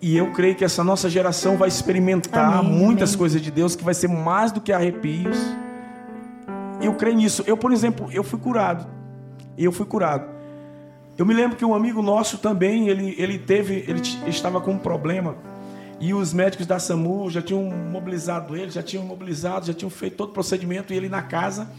[0.00, 3.18] E eu creio que essa nossa geração vai experimentar Amém, muitas amém.
[3.18, 5.38] coisas de Deus que vai ser mais do que arrepios.
[6.80, 7.44] Eu creio nisso.
[7.46, 8.84] Eu, por exemplo, eu fui curado.
[9.56, 10.26] Eu fui curado.
[11.16, 14.78] Eu me lembro que um amigo nosso também, ele, ele teve, ele estava com um
[14.78, 15.36] problema.
[16.00, 20.16] E os médicos da SAMU já tinham mobilizado ele, já tinham mobilizado, já tinham feito
[20.16, 20.92] todo o procedimento.
[20.92, 21.70] E ele na casa,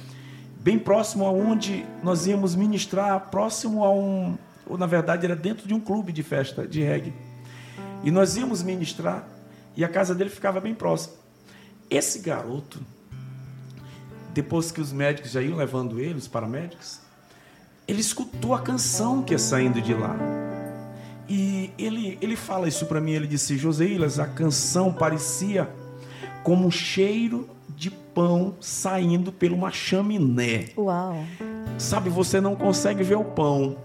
[0.59, 5.73] bem próximo aonde nós íamos ministrar, próximo a um, ou na verdade era dentro de
[5.73, 7.13] um clube de festa de reggae.
[8.03, 9.27] E nós íamos ministrar
[9.75, 11.15] e a casa dele ficava bem próxima.
[11.89, 12.79] Esse garoto,
[14.33, 17.02] depois que os médicos já iam levando ele, os paramédicos,
[17.87, 20.15] ele escutou a canção que ia saindo de lá.
[21.27, 25.69] E ele, ele fala isso para mim, ele disse, Joseilas, a canção parecia
[26.43, 30.69] como um cheiro de pão saindo por uma chaminé.
[30.77, 31.25] Uau.
[31.77, 33.77] Sabe, você não consegue ver o pão,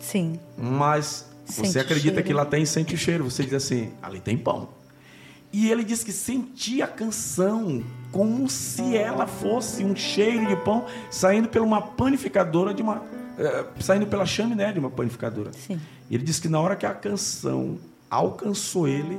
[0.00, 0.38] Sim.
[0.56, 3.24] mas Sente você acredita que lá tem, sente o cheiro.
[3.24, 4.68] Você diz assim, ali tem pão.
[5.52, 10.86] E ele disse que sentia a canção como se ela fosse um cheiro de pão
[11.10, 13.02] saindo pela uma panificadora de uma.
[13.38, 15.50] eh, saindo pela chaminé de uma panificadora.
[15.52, 15.78] Sim.
[16.10, 17.78] E ele disse que na hora que a canção
[18.10, 19.18] alcançou ele,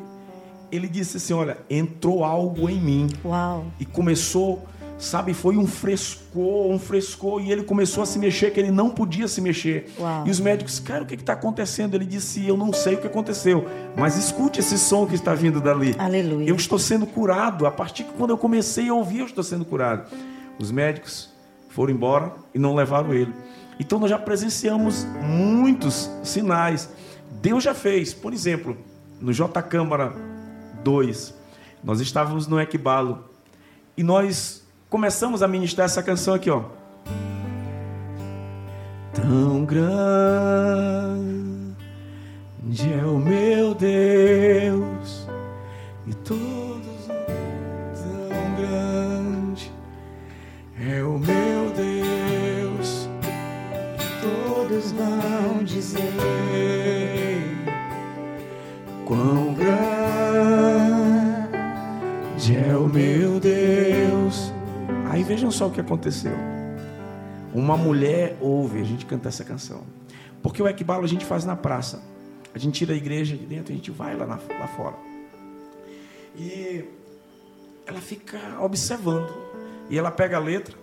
[0.71, 3.65] ele disse assim: Olha, entrou algo em mim Uau.
[3.79, 4.63] e começou,
[5.03, 8.89] sabe, foi um frescor, um frescor, e ele começou a se mexer, que ele não
[8.89, 9.91] podia se mexer.
[9.99, 10.25] Uau.
[10.25, 11.95] E os médicos, cara, o que está acontecendo?
[11.95, 15.59] Ele disse, eu não sei o que aconteceu, mas escute esse som que está vindo
[15.59, 15.95] dali.
[15.97, 16.47] Aleluia.
[16.47, 19.65] Eu estou sendo curado, a partir que quando eu comecei a ouvir, eu estou sendo
[19.65, 20.09] curado.
[20.57, 21.29] Os médicos
[21.69, 23.33] foram embora e não levaram ele.
[23.79, 26.89] Então nós já presenciamos muitos sinais.
[27.41, 28.77] Deus já fez, por exemplo,
[29.19, 30.13] no J Câmara
[30.83, 31.33] 2,
[31.83, 33.25] nós estávamos no Equibalo
[33.97, 34.62] e nós
[34.93, 36.65] começamos a ministrar essa canção aqui, ó.
[39.11, 40.13] Tão grande
[42.93, 45.27] é o meu Deus,
[46.05, 49.71] e todos tão grande
[50.79, 53.09] é o meu Deus,
[53.97, 56.72] e todos vão dizer
[65.43, 66.31] vejam só o que aconteceu.
[67.53, 69.83] Uma mulher ouve a gente cantar essa canção.
[70.41, 72.01] Porque o equibalo a gente faz na praça.
[72.55, 74.95] A gente tira a igreja de dentro, a gente vai lá, na, lá fora.
[76.37, 76.85] E
[77.85, 79.29] ela fica observando.
[79.89, 80.75] E ela pega a letra.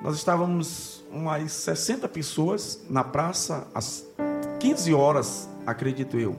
[0.00, 4.06] Nós estávamos umas 60 pessoas na praça às
[4.60, 6.36] 15 horas, acredito eu.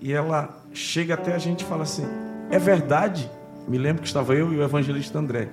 [0.00, 2.04] E ela chega até a gente e fala assim:
[2.48, 3.28] É verdade?
[3.68, 5.50] Me lembro que estava eu e o evangelista André.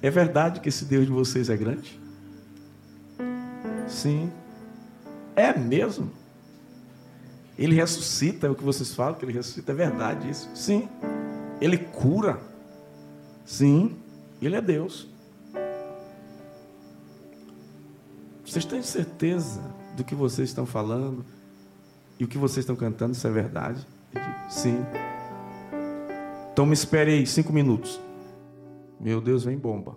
[0.00, 2.00] É verdade que esse Deus de vocês é grande?
[3.86, 4.32] Sim.
[5.36, 6.10] É mesmo?
[7.58, 10.48] Ele ressuscita, é o que vocês falam que ele ressuscita, é verdade isso?
[10.54, 10.88] Sim.
[11.60, 12.40] Ele cura?
[13.44, 13.96] Sim.
[14.40, 15.08] Ele é Deus.
[18.46, 19.60] Vocês têm certeza
[19.94, 21.22] do que vocês estão falando
[22.18, 23.86] e o que vocês estão cantando, isso é verdade?
[24.48, 24.86] Sim.
[26.58, 28.00] Então me espere aí cinco minutos.
[28.98, 29.96] Meu Deus, vem bomba.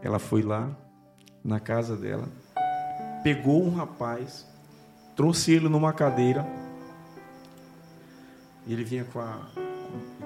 [0.00, 0.74] Ela foi lá
[1.44, 2.26] na casa dela,
[3.22, 4.46] pegou um rapaz,
[5.14, 6.46] trouxe ele numa cadeira.
[8.66, 9.46] E ele vinha com a.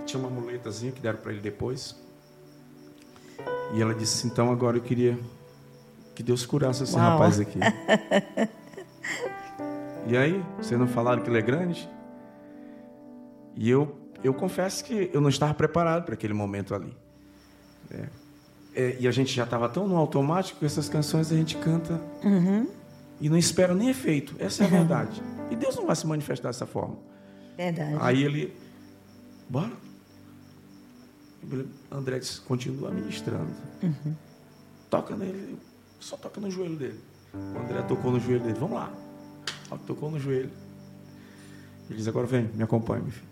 [0.07, 2.01] Tinha uma muletazinha que deram para ele depois.
[3.75, 5.19] E ela disse: Então agora eu queria
[6.15, 7.11] que Deus curasse esse Uau.
[7.11, 7.59] rapaz aqui.
[10.07, 11.91] e aí, vocês não falaram que ele é grande?
[13.57, 16.95] E eu eu confesso que eu não estava preparado para aquele momento ali.
[17.91, 18.09] É.
[18.75, 22.01] É, e a gente já estava tão no automático que essas canções a gente canta
[22.23, 22.69] uhum.
[23.21, 24.37] e não espera nem efeito.
[24.39, 24.77] Essa é a uhum.
[24.79, 25.23] verdade.
[25.51, 26.97] E Deus não vai se manifestar dessa forma.
[27.57, 27.97] Verdade.
[28.01, 28.55] Aí ele,
[29.49, 29.73] bora.
[31.91, 33.51] André disse, continua ministrando.
[33.83, 34.15] Uhum.
[34.89, 35.59] Toca nele,
[35.99, 37.01] só toca no joelho dele.
[37.35, 38.93] O André tocou no joelho dele, vamos lá.
[39.87, 40.51] Tocou no joelho.
[41.89, 43.29] Ele diz, agora vem, me acompanhe, meu filho.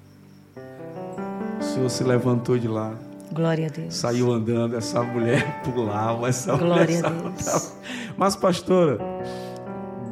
[1.76, 2.94] Senhor se levantou de lá.
[3.30, 3.94] Glória a Deus.
[3.94, 7.74] Saiu andando, essa mulher pulava, essa Glória mulher a Deus.
[8.16, 8.98] Mas, pastora,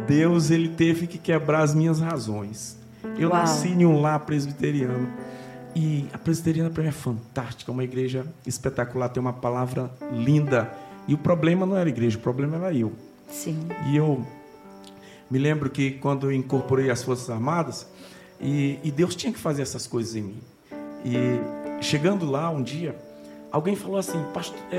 [0.07, 2.77] Deus ele teve que quebrar as minhas razões.
[3.17, 3.39] Eu Uau.
[3.39, 5.09] nasci em um lar presbiteriano.
[5.75, 10.71] E a presbiteriana para mim é fantástica, é uma igreja espetacular, tem uma palavra linda.
[11.09, 12.93] E o problema não era a igreja, o problema era eu.
[13.27, 13.59] Sim.
[13.87, 14.25] E eu
[15.31, 17.87] me lembro que quando eu incorporei as Forças Armadas,
[18.39, 20.54] e, e Deus tinha que fazer essas coisas em mim.
[21.05, 22.97] E chegando lá um dia,
[23.53, 24.77] alguém falou assim, pastor, é,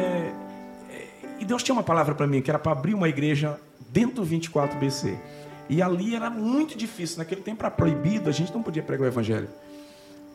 [0.90, 1.08] é,
[1.40, 3.60] e Deus tinha uma palavra para mim que era para abrir uma igreja
[3.90, 5.18] dentro do 24 BC.
[5.70, 7.18] E ali era muito difícil.
[7.18, 9.50] Naquele tempo era proibido, a gente não podia pregar o evangelho.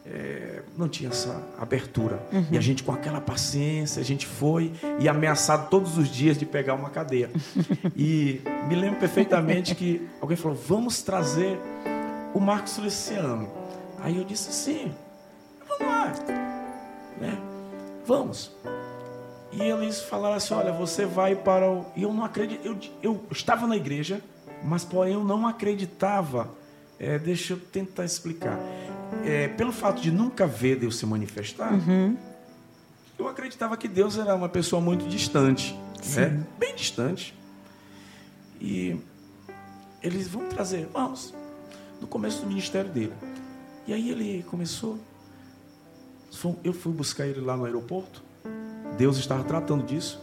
[0.07, 2.21] É, não tinha essa abertura.
[2.33, 2.47] Uhum.
[2.51, 6.47] E a gente, com aquela paciência, a gente foi e ameaçado todos os dias de
[6.47, 7.31] pegar uma cadeia.
[7.95, 11.59] e me lembro perfeitamente que alguém falou: vamos trazer
[12.35, 13.49] o Marcos Luciano.
[14.03, 14.91] Aí eu disse: sim,
[15.83, 16.13] lá.
[17.21, 17.39] Né?
[18.07, 18.51] Vamos.
[19.53, 21.87] E eles falaram assim: olha, você vai para o.
[21.97, 22.65] E eu não acredito.
[22.65, 24.23] Eu, eu estava na igreja,
[24.63, 26.49] mas porém eu não acreditava.
[26.99, 28.59] É, deixa eu tentar explicar.
[29.25, 32.17] É, pelo fato de nunca ver Deus se manifestar, uhum.
[33.19, 35.77] eu acreditava que Deus era uma pessoa muito distante,
[36.15, 36.45] né?
[36.59, 37.35] bem distante.
[38.61, 38.97] E
[40.03, 41.35] eles vão trazer, vamos,
[42.01, 43.15] no começo do ministério dele.
[43.87, 44.99] E aí ele começou
[46.63, 48.23] eu fui buscar ele lá no aeroporto.
[48.97, 50.21] Deus estava tratando disso.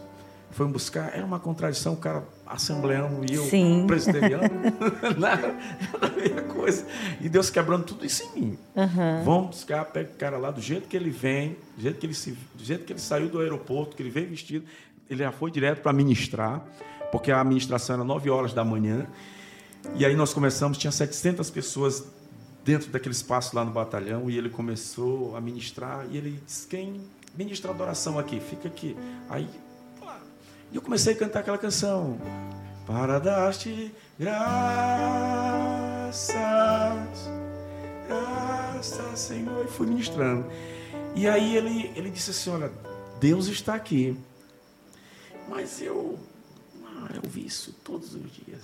[0.50, 3.84] Foi buscar, era uma contradição, o cara assembleando e eu Sim.
[3.86, 4.48] presbiteriano.
[5.18, 5.54] nada,
[6.00, 6.86] a ver a coisa.
[7.20, 8.58] E Deus quebrando tudo isso em mim.
[8.74, 9.24] Uhum.
[9.24, 12.14] Vamos buscar, pega o cara lá do jeito que ele vem, do jeito que ele,
[12.14, 14.64] se, do jeito que ele saiu do aeroporto, que ele veio vestido.
[15.08, 16.62] Ele já foi direto para ministrar,
[17.12, 19.06] porque a administração era 9 horas da manhã.
[19.94, 22.04] E aí nós começamos, tinha 700 pessoas
[22.68, 27.00] dentro daquele espaço lá no batalhão e ele começou a ministrar e ele disse: Quem
[27.34, 28.38] ministra adoração aqui?
[28.38, 28.94] Fica aqui.
[29.30, 29.48] Aí,
[30.70, 32.20] eu comecei a cantar aquela canção.
[32.86, 34.36] Para dar-te graças,
[38.06, 39.64] graças, Senhor.
[39.64, 40.44] E fui ministrando.
[41.14, 42.70] E aí ele, ele disse assim: Olha,
[43.18, 44.14] Deus está aqui.
[45.48, 46.18] Mas eu
[47.04, 48.62] ah, eu ouvi isso todos os dias.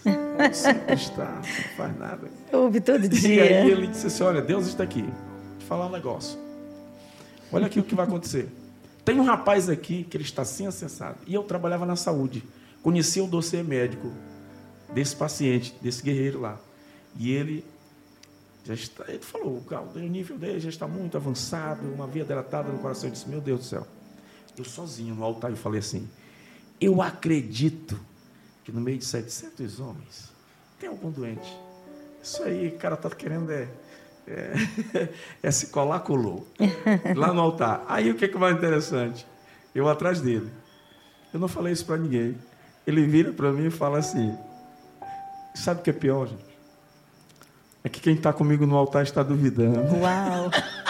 [0.57, 2.28] Sempre está, não faz nada.
[2.51, 3.45] Eu ouvi todo dia.
[3.45, 5.03] E aí ele disse assim: Olha, Deus está aqui.
[5.03, 6.39] Vou te falar um negócio.
[7.53, 8.49] Olha aqui o que vai acontecer.
[9.05, 11.18] Tem um rapaz aqui que ele está assim acessado.
[11.26, 12.43] E eu trabalhava na saúde.
[12.82, 14.12] Conhecia o dossiê médico
[14.93, 16.59] desse paciente, desse guerreiro lá.
[17.16, 17.64] E ele
[18.64, 19.62] já está, ele falou,
[19.95, 23.09] o nível dele já está muito avançado, uma via delatada no coração.
[23.09, 23.87] Eu disse, meu Deus do céu.
[24.57, 26.09] Eu sozinho no altar, eu falei assim,
[26.80, 28.01] eu acredito
[28.64, 30.32] que no meio de 700 homens
[30.78, 31.56] tem algum doente.
[32.22, 33.68] Isso aí, o cara está querendo é,
[34.26, 35.08] é,
[35.42, 36.46] é, se colar, colou.
[37.14, 37.84] Lá no altar.
[37.86, 39.26] Aí o que é que mais interessante?
[39.74, 40.50] Eu atrás dele.
[41.32, 42.38] Eu não falei isso para ninguém.
[42.86, 44.36] Ele vira para mim e fala assim:
[45.54, 46.54] Sabe o que é pior, gente?
[47.82, 49.96] É que quem está comigo no altar está duvidando.
[49.96, 50.50] Uau!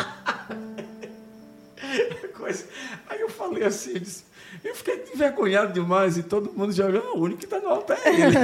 [3.09, 4.25] Aí eu falei assim, eu, disse,
[4.65, 7.99] eu fiquei envergonhado demais e todo mundo já viu, o único que está no altar
[7.99, 8.37] é ele.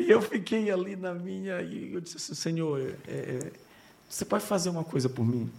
[0.06, 3.52] e eu fiquei ali na minha e eu disse assim, Senhor, é, é,
[4.08, 5.50] você pode fazer uma coisa por mim?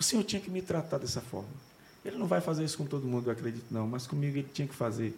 [0.00, 1.48] O Senhor tinha que me tratar dessa forma.
[2.04, 4.66] Ele não vai fazer isso com todo mundo, eu acredito não, mas comigo ele tinha
[4.66, 5.14] que fazer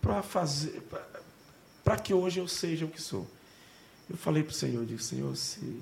[0.00, 0.82] para fazer
[1.84, 3.26] para que hoje eu seja o que sou.
[4.10, 5.80] Eu falei para o Senhor, eu disse, Senhor, se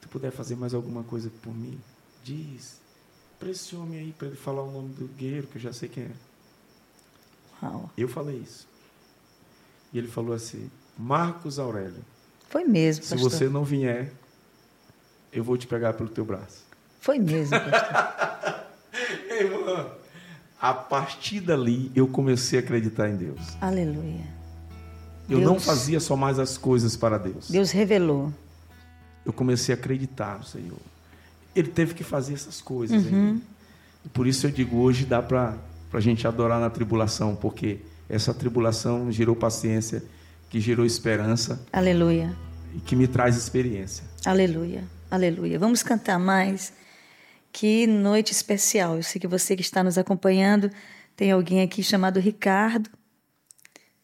[0.00, 1.80] tu puder fazer mais alguma coisa por mim,
[2.22, 2.81] diz
[3.42, 5.88] para esse homem aí, para ele falar o nome do guerreiro, que eu já sei
[5.88, 6.10] quem é.
[7.60, 7.90] Uau.
[7.98, 8.68] Eu falei isso.
[9.92, 12.04] E ele falou assim, Marcos Aurélio.
[12.48, 14.12] Foi mesmo, Se você não vier,
[15.32, 16.64] eu vou te pegar pelo teu braço.
[17.00, 18.62] Foi mesmo, pastor.
[19.34, 19.90] Irmã,
[20.60, 23.40] a partir dali eu comecei a acreditar em Deus.
[23.60, 24.24] Aleluia.
[25.28, 27.50] Eu Deus, não fazia só mais as coisas para Deus.
[27.50, 28.32] Deus revelou.
[29.26, 30.91] Eu comecei a acreditar no Senhor.
[31.54, 33.04] Ele teve que fazer essas coisas.
[33.04, 33.40] Uhum.
[34.04, 35.56] E por isso eu digo, hoje dá para
[35.92, 40.02] a gente adorar na tribulação, porque essa tribulação gerou paciência,
[40.50, 41.64] que gerou esperança.
[41.72, 42.34] Aleluia.
[42.74, 44.04] E que me traz experiência.
[44.24, 44.84] Aleluia.
[45.10, 45.58] Aleluia.
[45.58, 46.72] Vamos cantar mais.
[47.52, 48.96] Que noite especial.
[48.96, 50.70] Eu sei que você que está nos acompanhando
[51.14, 52.90] tem alguém aqui chamado Ricardo.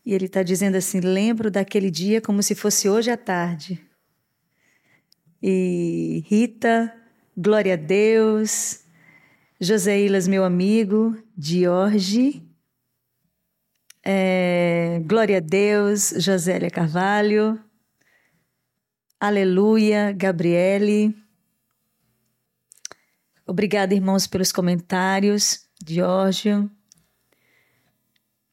[0.05, 3.81] E ele está dizendo assim: lembro daquele dia como se fosse hoje à tarde.
[5.43, 6.93] E Rita,
[7.39, 8.81] glória a Deus.
[9.61, 11.17] Joseilas, meu amigo.
[11.39, 12.43] Jorge.
[14.05, 16.13] É, glória a Deus.
[16.19, 17.63] Josélia Carvalho.
[19.21, 21.17] Aleluia, Gabriele.
[23.47, 25.65] Obrigada, irmãos, pelos comentários.
[25.87, 26.69] Giorgio.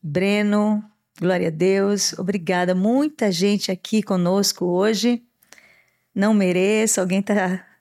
[0.01, 0.83] Breno,
[1.19, 2.13] glória a Deus.
[2.13, 2.75] Obrigada.
[2.75, 5.23] Muita gente aqui conosco hoje.
[6.13, 7.74] Não mereço, alguém tá.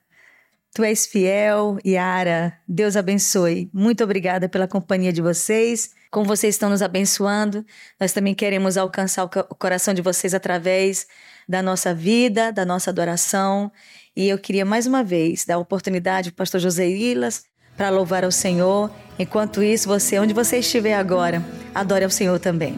[0.75, 2.53] Tu és fiel, Yara.
[2.67, 3.69] Deus abençoe.
[3.73, 5.91] Muito obrigada pela companhia de vocês.
[6.11, 7.65] Como vocês estão nos abençoando,
[7.97, 11.07] nós também queremos alcançar o coração de vocês através
[11.47, 13.71] da nossa vida, da nossa adoração.
[14.13, 17.45] E eu queria mais uma vez dar a oportunidade para o pastor José Ilas
[17.77, 18.91] para louvar ao Senhor.
[19.17, 21.41] Enquanto isso, você, onde você estiver agora,
[21.73, 22.77] adore ao Senhor também.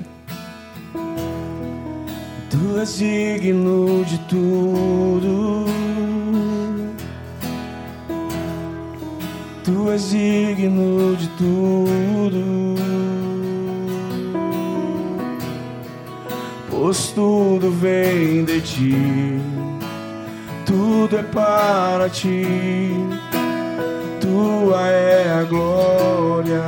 [2.51, 5.86] Tu és digno de tudo.
[9.67, 12.77] Tu és digno de tudo.
[16.87, 18.95] pois tudo vem de ti,
[20.65, 22.45] tudo é para ti,
[24.21, 26.63] tua é a glória.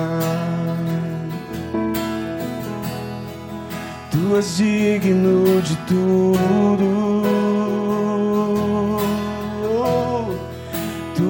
[4.11, 7.18] Tu és digno de tudo,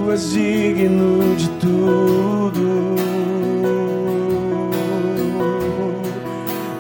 [0.10, 2.96] tu és digno de tudo.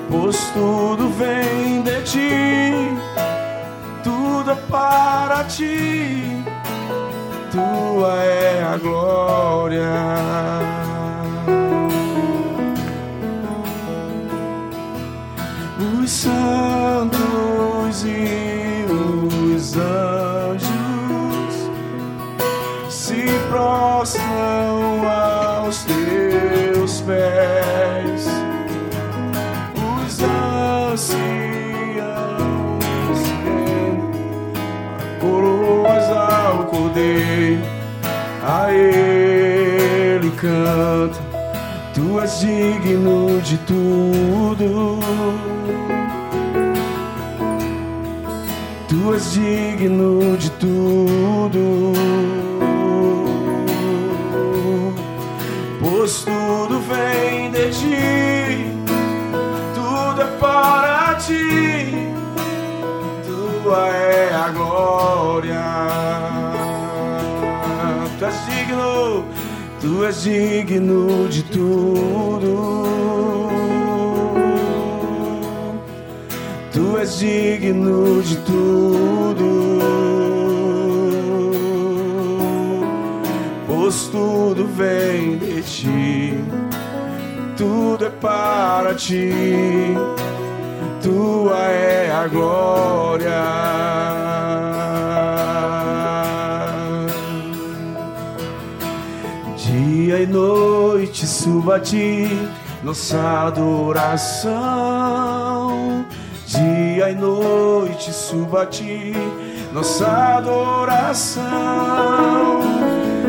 [0.09, 2.97] pois tudo vem de ti,
[4.03, 6.43] tudo é para ti,
[7.51, 9.91] tua é a glória.
[16.01, 17.18] Os santos
[40.39, 41.19] canta,
[41.93, 44.99] tu és digno de tudo.
[48.87, 51.93] Tu és digno de tudo,
[55.79, 58.73] pois tudo vem de ti,
[59.75, 62.11] tudo é para ti,
[63.25, 65.58] tua é a glória
[69.81, 72.85] tu és digno de tudo.
[76.71, 79.79] Tu és digno de tudo.
[83.67, 86.43] Pois tudo vem de ti,
[87.57, 89.31] tudo é para ti,
[91.01, 93.58] tua é a glória.
[101.75, 102.27] A ti
[102.83, 104.49] nossa adoração.
[106.45, 109.13] Dia e noite suba a ti
[109.71, 110.07] nossa
[110.37, 111.43] adoração.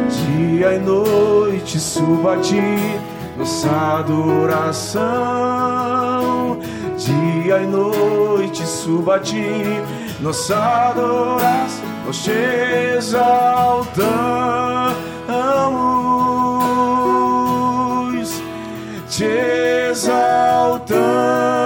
[0.08, 2.98] Dia e noite suba a ti
[3.36, 5.00] nossa adoração.
[6.96, 9.82] Dia e noite suba a ti
[10.20, 11.90] nossa adoração.
[12.06, 12.32] Nós te
[12.96, 14.00] exaltamos,
[20.00, 21.59] exaltamos,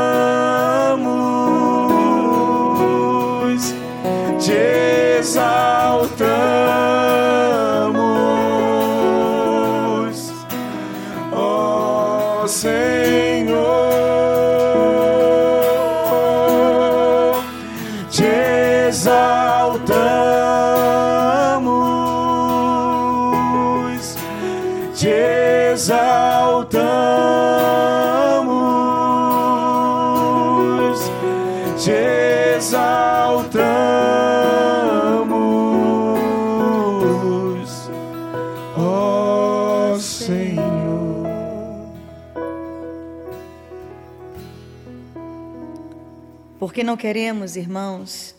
[46.74, 48.34] Porque não queremos, irmãos,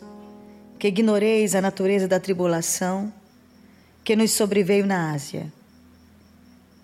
[0.78, 3.10] que ignoreis a natureza da tribulação
[4.04, 5.50] que nos sobreveio na Ásia,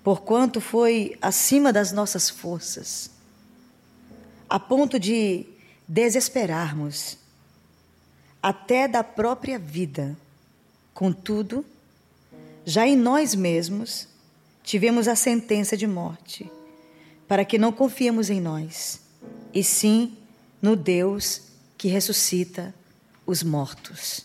[0.03, 3.11] porquanto foi acima das nossas forças,
[4.49, 5.45] a ponto de
[5.87, 7.19] desesperarmos
[8.43, 10.17] até da própria vida.
[10.95, 11.67] Contudo,
[12.65, 14.09] já em nós mesmos
[14.63, 16.51] tivemos a sentença de morte,
[17.29, 19.03] para que não confiemos em nós,
[19.53, 20.17] e sim
[20.63, 21.43] no Deus
[21.77, 22.73] que ressuscita
[23.27, 24.25] os mortos.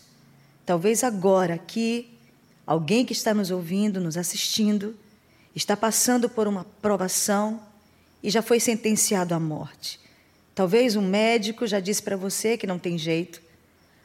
[0.64, 2.16] Talvez agora aqui,
[2.64, 4.94] alguém que está nos ouvindo, nos assistindo,
[5.54, 7.60] está passando por uma provação
[8.22, 9.98] e já foi sentenciado à morte.
[10.54, 13.40] Talvez um médico já disse para você que não tem jeito.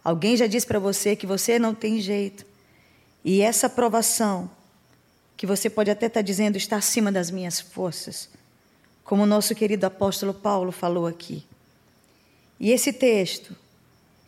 [0.04, 2.46] Alguém já disse para você que você não tem jeito.
[3.24, 4.50] E essa provação,
[5.38, 8.30] que você pode até estar dizendo está acima das minhas forças,
[9.04, 11.46] como o nosso querido apóstolo Paulo falou aqui.
[12.60, 13.56] E esse texto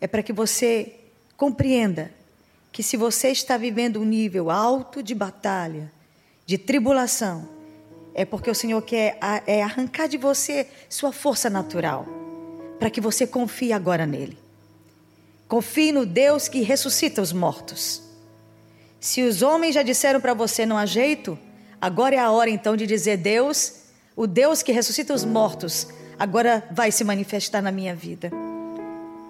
[0.02, 0.94] é para que você
[1.38, 2.12] compreenda
[2.72, 5.92] que se você está vivendo um nível alto de batalha,
[6.46, 7.48] de tribulação,
[8.14, 12.06] é porque o Senhor quer é arrancar de você sua força natural,
[12.80, 14.38] para que você confie agora nele.
[15.48, 18.02] Confie no Deus que ressuscita os mortos.
[19.00, 21.38] Se os homens já disseram para você não há jeito,
[21.80, 23.84] agora é a hora então de dizer: Deus,
[24.16, 25.88] o Deus que ressuscita os mortos,
[26.18, 28.32] agora vai se manifestar na minha vida.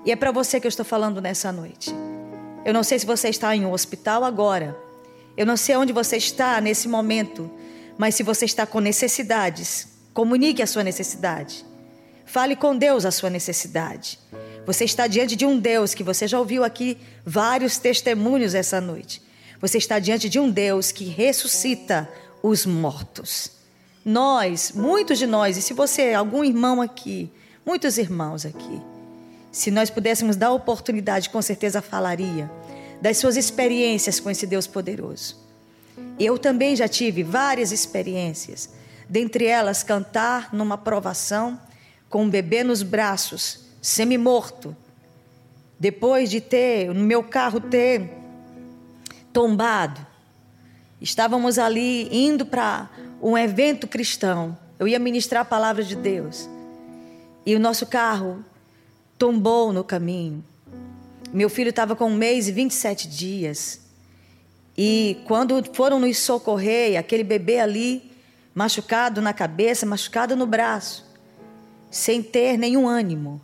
[0.05, 1.93] E é para você que eu estou falando nessa noite.
[2.63, 4.77] Eu não sei se você está em um hospital agora.
[5.36, 7.49] Eu não sei onde você está nesse momento.
[7.97, 11.65] Mas se você está com necessidades, comunique a sua necessidade.
[12.25, 14.19] Fale com Deus a sua necessidade.
[14.65, 19.21] Você está diante de um Deus que você já ouviu aqui vários testemunhos essa noite.
[19.61, 22.09] Você está diante de um Deus que ressuscita
[22.43, 23.55] os mortos.
[24.06, 27.32] Nós, muitos de nós, e se você, algum irmão aqui,
[27.66, 28.80] muitos irmãos aqui,
[29.51, 32.51] se nós pudéssemos dar oportunidade, com certeza falaria
[33.01, 35.43] das suas experiências com esse Deus poderoso.
[36.20, 38.70] Eu também já tive várias experiências,
[39.10, 41.60] dentre elas cantar numa provação
[42.08, 44.76] com um bebê nos braços, semi-morto.
[45.80, 48.10] Depois de ter, no meu carro ter
[49.34, 50.06] tombado.
[51.01, 52.89] Estávamos ali indo para
[53.22, 54.57] um evento cristão.
[54.78, 56.49] Eu ia ministrar a palavra de Deus.
[57.45, 58.43] E o nosso carro
[59.18, 60.43] tombou no caminho.
[61.32, 63.82] Meu filho estava com um mês e 27 dias.
[64.78, 68.11] E quando foram nos socorrer, aquele bebê ali,
[68.53, 71.05] machucado na cabeça, machucado no braço,
[71.89, 73.41] sem ter nenhum ânimo.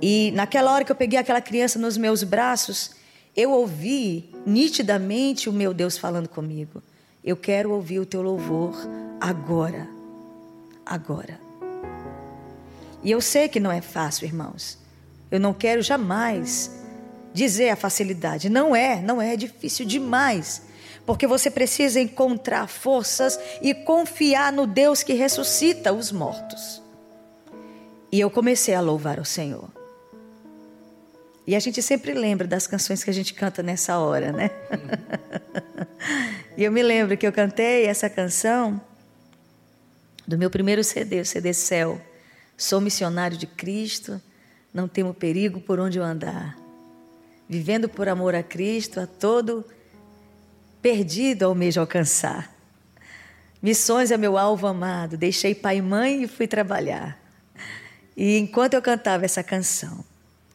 [0.00, 2.92] E naquela hora que eu peguei aquela criança nos meus braços,
[3.36, 6.82] eu ouvi nitidamente o meu Deus falando comigo.
[7.24, 8.74] Eu quero ouvir o teu louvor
[9.20, 9.88] agora.
[10.84, 11.38] Agora.
[13.02, 14.78] E eu sei que não é fácil, irmãos.
[15.30, 16.70] Eu não quero jamais
[17.32, 18.48] dizer a facilidade.
[18.48, 20.62] Não é, não é, é difícil demais.
[21.06, 26.82] Porque você precisa encontrar forças e confiar no Deus que ressuscita os mortos.
[28.12, 29.79] E eu comecei a louvar o Senhor.
[31.46, 34.50] E a gente sempre lembra das canções que a gente canta nessa hora, né?
[36.56, 38.80] e eu me lembro que eu cantei essa canção
[40.26, 42.00] do meu primeiro CD, o CD Céu.
[42.56, 44.20] Sou missionário de Cristo,
[44.72, 46.56] não temo perigo por onde eu andar.
[47.48, 49.64] Vivendo por amor a Cristo, a todo
[50.80, 52.54] perdido almejo alcançar.
[53.62, 57.18] Missões é meu alvo amado, deixei pai e mãe e fui trabalhar.
[58.16, 60.04] E enquanto eu cantava essa canção,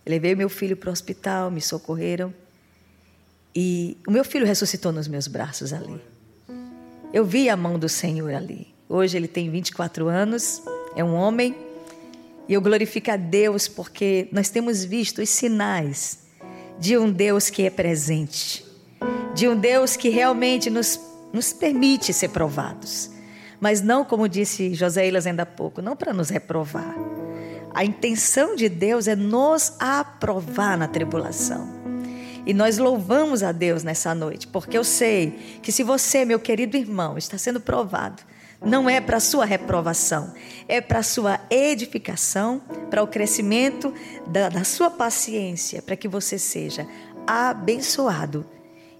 [0.06, 2.34] levei meu filho para o hospital, me socorreram.
[3.56, 6.00] E o meu filho ressuscitou nos meus braços ali.
[7.14, 8.74] Eu vi a mão do Senhor ali.
[8.88, 10.62] Hoje ele tem 24 anos,
[10.96, 11.56] é um homem.
[12.48, 16.20] E eu glorifico a Deus porque nós temos visto os sinais
[16.78, 18.66] de um Deus que é presente,
[19.34, 21.00] de um Deus que realmente nos,
[21.34, 23.10] nos permite ser provados.
[23.60, 26.96] Mas não, como disse José Ilas ainda há pouco, não para nos reprovar
[27.76, 31.68] a intenção de Deus é nos aprovar na tribulação.
[32.46, 36.78] E nós louvamos a Deus nessa noite, porque eu sei que se você, meu querido
[36.78, 38.24] irmão, está sendo provado,
[38.66, 40.34] não é para sua reprovação,
[40.70, 43.94] é para sua edificação, para o crescimento
[44.26, 46.88] da, da sua paciência, para que você seja
[47.28, 48.46] abençoado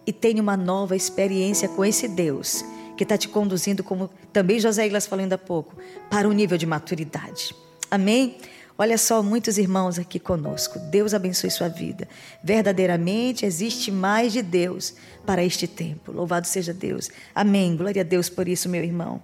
[0.06, 2.66] e tenha uma nova experiência com esse Deus
[2.98, 5.78] que está te conduzindo, como também José Iglas falou ainda há pouco,
[6.10, 7.56] para um nível de maturidade.
[7.90, 8.38] Amém?
[8.78, 10.78] Olha só, muitos irmãos aqui conosco.
[10.80, 12.10] Deus abençoe sua vida.
[12.44, 14.94] Verdadeiramente existe mais de Deus
[15.26, 16.12] para este tempo.
[16.12, 17.10] Louvado seja Deus.
[17.34, 17.78] Amém.
[17.78, 19.24] Glória a Deus por isso, meu irmão.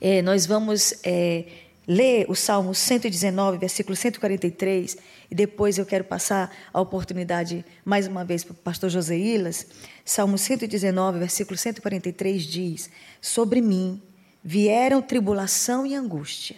[0.00, 1.44] É, nós vamos é,
[1.86, 4.96] ler o Salmo 119, versículo 143,
[5.30, 9.66] e depois eu quero passar a oportunidade mais uma vez para o pastor José Ilas.
[10.02, 12.90] Salmo 119, versículo 143 diz:
[13.20, 14.00] Sobre mim
[14.42, 16.56] vieram tribulação e angústia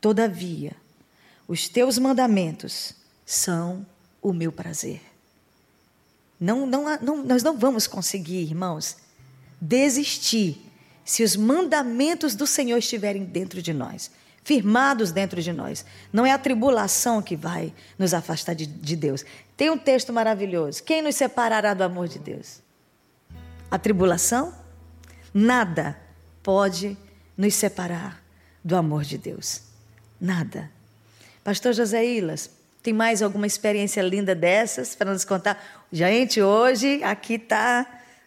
[0.00, 0.72] Todavia,
[1.46, 2.94] os teus mandamentos
[3.26, 3.84] são
[4.22, 5.02] o meu prazer.
[6.38, 8.96] Não, não, não, nós não vamos conseguir, irmãos,
[9.60, 10.58] desistir
[11.04, 14.10] se os mandamentos do Senhor estiverem dentro de nós,
[14.42, 15.84] firmados dentro de nós.
[16.12, 19.24] Não é a tribulação que vai nos afastar de, de Deus.
[19.56, 22.60] Tem um texto maravilhoso: quem nos separará do amor de Deus?
[23.70, 24.54] A tribulação?
[25.32, 25.96] Nada
[26.42, 26.96] pode
[27.36, 28.22] nos separar
[28.64, 29.69] do amor de Deus.
[30.20, 30.70] Nada.
[31.42, 32.50] Pastor José Ilas,
[32.82, 35.82] tem mais alguma experiência linda dessas para nos contar?
[35.90, 37.86] Gente, hoje aqui está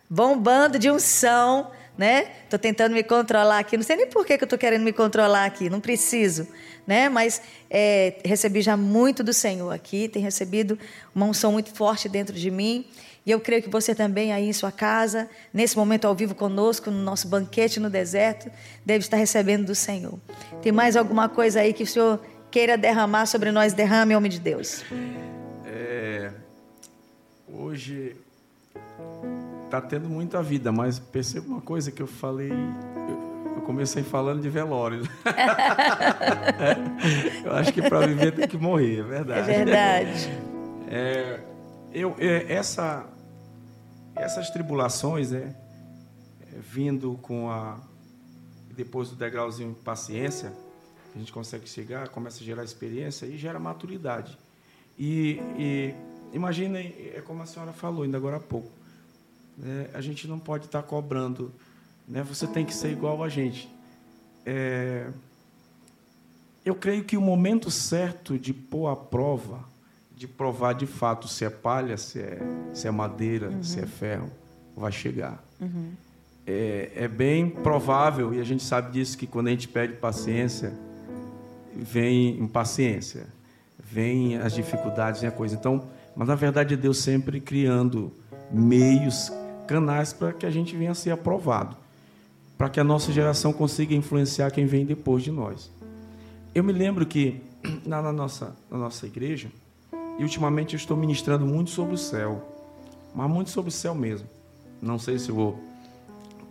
[0.09, 2.31] bombando de unção, né?
[2.43, 3.77] Estou tentando me controlar aqui.
[3.77, 5.69] Não sei nem por que, que eu estou querendo me controlar aqui.
[5.69, 6.47] Não preciso,
[6.87, 7.09] né?
[7.09, 10.07] Mas é, recebi já muito do Senhor aqui.
[10.07, 10.77] Tem recebido
[11.13, 12.85] uma unção muito forte dentro de mim.
[13.25, 16.91] E eu creio que você também aí em sua casa, nesse momento ao vivo conosco,
[16.91, 18.51] no nosso banquete no deserto,
[18.85, 20.19] deve estar recebendo do Senhor.
[20.61, 22.19] Tem mais alguma coisa aí que o Senhor
[22.51, 23.73] queira derramar sobre nós?
[23.73, 24.83] Derrame, homem de Deus.
[25.65, 26.31] É,
[27.47, 28.15] hoje
[29.65, 32.51] está tendo muita vida, mas perceba uma coisa que eu falei.
[32.51, 35.01] Eu, eu comecei falando de velório.
[36.59, 39.51] é, eu acho que para viver tem que morrer, é verdade.
[39.51, 40.29] É verdade.
[40.89, 41.39] É,
[41.93, 43.12] eu, é, essa
[44.15, 45.55] essas tribulações, né,
[46.41, 47.79] é, vindo com a
[48.75, 50.51] depois do degrauzinho paciência,
[51.13, 54.35] a gente consegue chegar, começa a gerar experiência e gera maturidade.
[54.97, 55.93] E, e
[56.33, 58.71] imaginem, é como a senhora falou ainda agora há pouco,
[59.57, 61.53] né, a gente não pode estar cobrando,
[62.07, 63.69] né, você tem que ser igual a gente.
[64.45, 65.07] É,
[66.65, 69.63] eu creio que o momento certo de pôr à prova
[70.15, 72.39] de provar de fato se é palha, se é,
[72.73, 73.63] se é madeira, uhum.
[73.63, 74.29] se é ferro,
[74.75, 75.43] vai chegar.
[75.59, 75.91] Uhum.
[76.45, 80.73] É, é, bem provável, e a gente sabe disso, que quando a gente pede paciência,
[81.75, 83.27] vem impaciência,
[83.79, 85.55] vem as dificuldades, vem a coisa.
[85.55, 88.11] Então, mas na verdade é Deus sempre criando
[88.51, 89.31] meios,
[89.67, 91.75] canais para que a gente venha a ser aprovado,
[92.57, 95.71] para que a nossa geração consiga influenciar quem vem depois de nós.
[96.53, 97.41] Eu me lembro que
[97.85, 99.49] na, na nossa, na nossa igreja,
[100.17, 102.41] e ultimamente eu estou ministrando muito sobre o céu,
[103.13, 104.27] mas muito sobre o céu mesmo.
[104.81, 105.59] Não sei se vou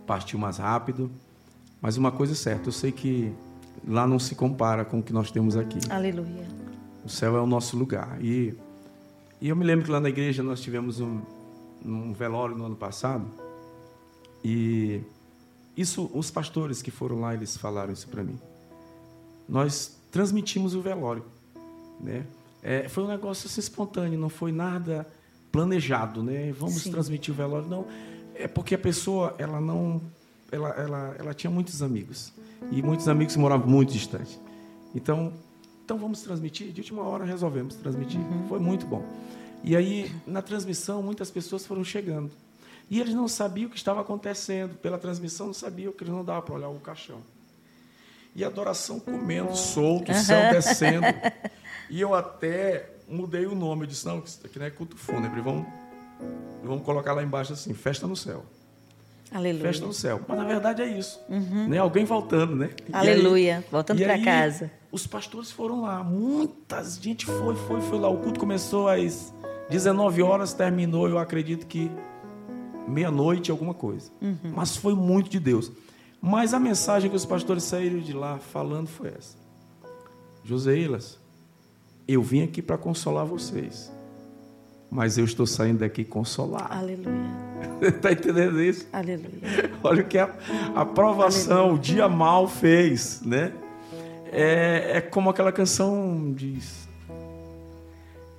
[0.05, 1.09] partir mais rápido,
[1.81, 3.33] mas uma coisa é certa, eu sei que
[3.87, 5.79] lá não se compara com o que nós temos aqui.
[5.89, 6.47] Aleluia.
[7.05, 8.17] O céu é o nosso lugar.
[8.23, 8.57] E,
[9.41, 11.21] e eu me lembro que lá na igreja nós tivemos um,
[11.85, 13.25] um velório no ano passado.
[14.43, 15.01] E
[15.75, 18.39] isso, os pastores que foram lá, eles falaram isso para mim.
[19.47, 21.25] Nós transmitimos o velório,
[21.99, 22.25] né?
[22.63, 25.05] É, foi um negócio assim, espontâneo, não foi nada
[25.51, 26.51] planejado, né?
[26.53, 26.91] Vamos Sim.
[26.91, 27.85] transmitir o velório, não.
[28.33, 30.01] É porque a pessoa, ela não,
[30.51, 32.33] ela, ela, ela tinha muitos amigos
[32.71, 34.39] e muitos amigos moravam muito distante.
[34.95, 35.33] Então,
[35.83, 36.71] então vamos transmitir.
[36.71, 38.19] De última hora resolvemos transmitir.
[38.19, 38.47] Uhum.
[38.47, 39.05] Foi muito bom.
[39.63, 42.31] E aí, na transmissão, muitas pessoas foram chegando.
[42.89, 44.75] E eles não sabiam o que estava acontecendo.
[44.77, 47.19] Pela transmissão, não sabiam que eles não dava para olhar o caixão.
[48.35, 51.05] E a adoração comendo, solto, o céu descendo.
[51.89, 53.83] E eu até mudei o nome.
[53.83, 55.41] Eu disse, não, isso aqui não é culto fúnebre.
[55.41, 55.65] Vamos,
[56.63, 58.45] vamos colocar lá embaixo assim, festa no céu.
[59.31, 59.63] Aleluia.
[59.63, 60.21] Festa no céu.
[60.27, 61.19] Mas na verdade é isso.
[61.27, 61.67] Uhum.
[61.67, 61.79] Né?
[61.79, 62.69] Alguém voltando, né?
[62.91, 63.57] Aleluia.
[63.57, 64.71] Aí, voltando para casa.
[64.91, 66.03] Os pastores foram lá.
[66.03, 68.09] Muitas gente foi, foi, foi lá.
[68.09, 69.33] O culto começou às
[69.69, 71.89] 19 horas, terminou, eu acredito que
[72.87, 74.11] meia-noite, alguma coisa.
[74.21, 74.53] Uhum.
[74.55, 75.71] Mas foi muito de Deus.
[76.21, 79.35] Mas a mensagem que os pastores saíram de lá falando foi essa:
[80.43, 81.19] Joseilas,
[82.07, 83.91] eu vim aqui para consolar vocês,
[84.89, 86.73] mas eu estou saindo daqui consolado.
[86.73, 87.31] Aleluia.
[87.81, 88.87] Está entendendo isso?
[88.91, 89.71] Aleluia.
[89.83, 90.29] Olha o que a,
[90.75, 93.53] a provação, o dia mal fez, né?
[94.31, 96.87] É, é como aquela canção diz.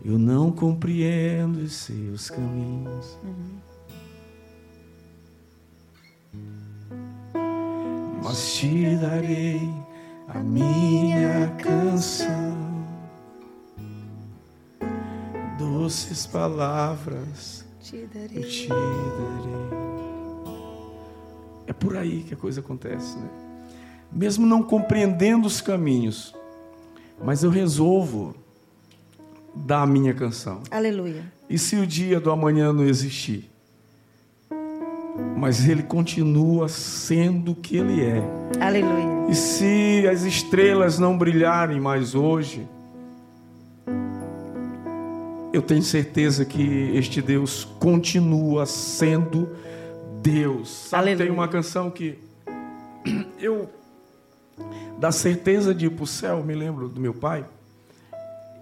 [0.04, 3.18] Eu não compreendo os seus caminhos.
[3.22, 3.54] Uhum.
[8.22, 9.60] Mas te darei
[10.28, 12.63] a minha canção.
[15.85, 18.43] Doces palavras te darei.
[18.43, 18.78] te darei.
[21.66, 23.28] É por aí que a coisa acontece, né?
[24.11, 26.35] Mesmo não compreendendo os caminhos,
[27.22, 28.35] mas eu resolvo
[29.55, 30.62] dar a minha canção.
[30.70, 31.30] Aleluia.
[31.51, 33.51] E se o dia do amanhã não existir?
[35.37, 38.22] Mas ele continua sendo o que ele é.
[38.59, 39.26] Aleluia.
[39.28, 42.66] E se as estrelas não brilharem mais hoje,
[45.55, 49.48] eu tenho certeza que este Deus continua sendo
[50.20, 50.68] Deus.
[50.68, 51.26] Sabe, Aleluia.
[51.26, 52.18] tem uma canção que
[53.38, 53.70] eu
[54.98, 57.46] da certeza de ir para o céu, me lembro do meu pai,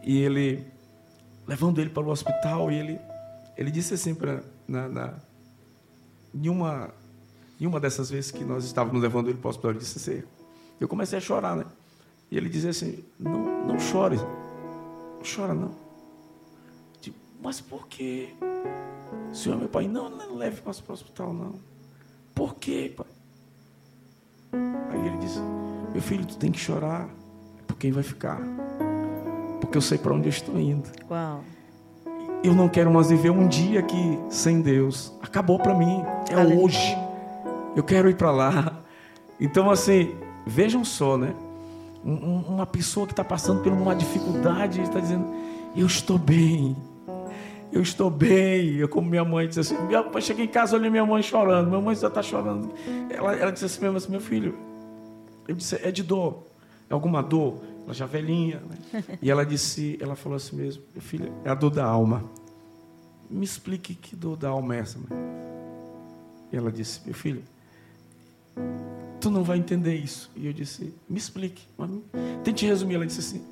[0.03, 0.67] e ele
[1.47, 3.01] levando ele para o hospital, e ele,
[3.57, 5.15] ele disse assim para na, na,
[6.35, 6.91] em, uma,
[7.59, 10.23] em uma dessas vezes que nós estávamos levando ele para o hospital, ele disse assim,
[10.79, 11.65] eu comecei a chorar, né?
[12.31, 15.82] E ele dizia assim, não, não chore, não chora não.
[17.43, 18.29] Mas por quê?
[19.33, 21.55] Senhor, meu pai, não, não leve para o hospital, não.
[22.35, 23.07] Por quê, pai?
[24.91, 25.41] Aí ele disse:
[25.93, 27.09] Meu filho, tu tem que chorar.
[27.67, 28.41] Por quem vai ficar.
[29.61, 30.89] Porque eu sei para onde eu estou indo.
[31.11, 31.43] Uau.
[32.45, 35.13] Eu não quero mais viver um dia aqui sem Deus.
[35.21, 36.03] Acabou para mim.
[36.31, 36.65] É Aleluia.
[36.65, 36.97] hoje.
[37.75, 38.79] Eu quero ir para lá.
[39.41, 40.15] Então, assim,
[40.47, 41.35] vejam só, né?
[42.05, 45.27] Uma pessoa que está passando por uma dificuldade está dizendo:
[45.75, 46.77] Eu estou bem
[47.73, 48.77] eu estou bem.
[48.77, 51.69] Eu, como minha mãe disse assim, eu cheguei em casa, olhei minha mãe chorando.
[51.69, 52.73] Minha mãe já está chorando.
[53.11, 54.55] Ela, ela disse assim mesmo assim, meu filho,
[55.49, 56.47] eu disse, é de dor.
[56.91, 57.59] É alguma dor?
[57.85, 58.61] Ela já velhinha.
[58.93, 59.05] Né?
[59.23, 62.23] E ela disse, ela falou assim mesmo, meu filho, é a dor da alma.
[63.31, 65.19] Me explique que dor da alma é essa, mãe.
[66.53, 67.43] E ela disse, meu filho,
[69.19, 70.31] tu não vai entender isso.
[70.37, 71.63] E eu disse, me explique.
[72.45, 72.97] Tente resumir.
[72.97, 73.43] Ela disse assim,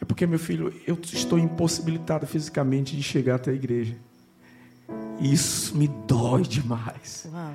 [0.00, 3.94] é porque, meu filho, eu estou impossibilitado fisicamente de chegar até a igreja.
[5.20, 7.28] Isso me dói demais.
[7.32, 7.52] Uau.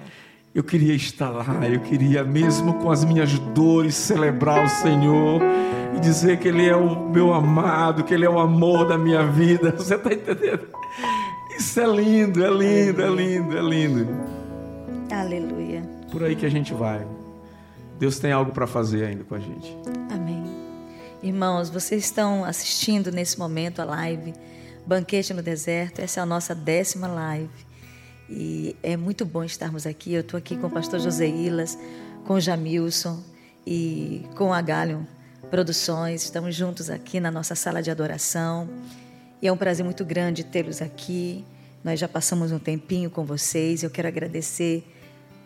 [0.53, 5.41] Eu queria estar lá, eu queria, mesmo com as minhas dores, celebrar o Senhor
[5.95, 9.25] e dizer que Ele é o meu amado, que Ele é o amor da minha
[9.25, 9.71] vida.
[9.77, 10.67] Você está entendendo?
[11.57, 14.07] Isso é lindo, é lindo, é lindo, é lindo.
[15.09, 15.83] Aleluia.
[16.11, 17.07] Por aí que a gente vai.
[17.97, 19.73] Deus tem algo para fazer ainda com a gente.
[20.09, 20.40] Amém.
[21.23, 24.33] Irmãos, vocês estão assistindo nesse momento a live
[24.87, 25.99] Banquete no Deserto.
[25.99, 27.67] Essa é a nossa décima live.
[28.27, 30.15] E é muito bom estarmos aqui.
[30.15, 31.77] Eu estou aqui com o pastor José Ilas,
[32.25, 33.21] com o Jamilson
[33.67, 35.03] e com a Galion
[35.51, 36.23] Produções.
[36.23, 38.67] Estamos juntos aqui na nossa sala de adoração.
[39.39, 41.45] E é um prazer muito grande tê-los aqui.
[41.83, 43.83] Nós já passamos um tempinho com vocês.
[43.83, 44.83] Eu quero agradecer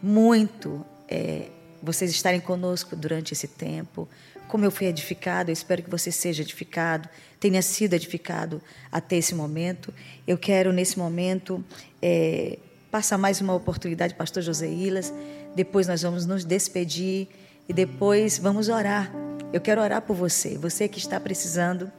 [0.01, 1.49] muito é,
[1.84, 4.07] vocês estarem conosco durante esse tempo
[4.56, 7.10] como eu fui edificado, eu espero que você seja edificado,
[7.41, 9.93] tenha sido edificado até esse momento.
[10.26, 11.62] Eu quero, nesse momento,
[12.01, 12.58] é,
[12.89, 15.14] passar mais uma oportunidade, Pastor José Ilas.
[15.53, 17.28] Depois nós vamos nos despedir
[17.68, 19.12] e depois vamos orar.
[19.51, 21.91] Eu quero orar por você, você que está precisando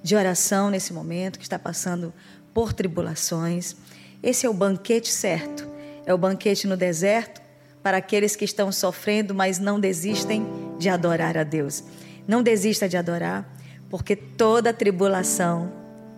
[0.00, 2.14] de oração nesse momento, que está passando
[2.54, 3.74] por tribulações.
[4.22, 5.68] Esse é o banquete certo,
[6.06, 7.42] é o banquete no deserto
[7.82, 10.46] para aqueles que estão sofrendo, mas não desistem
[10.78, 11.82] de adorar a Deus.
[12.26, 13.48] Não desista de adorar,
[13.90, 15.72] porque toda tribulação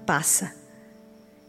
[0.07, 0.55] passa.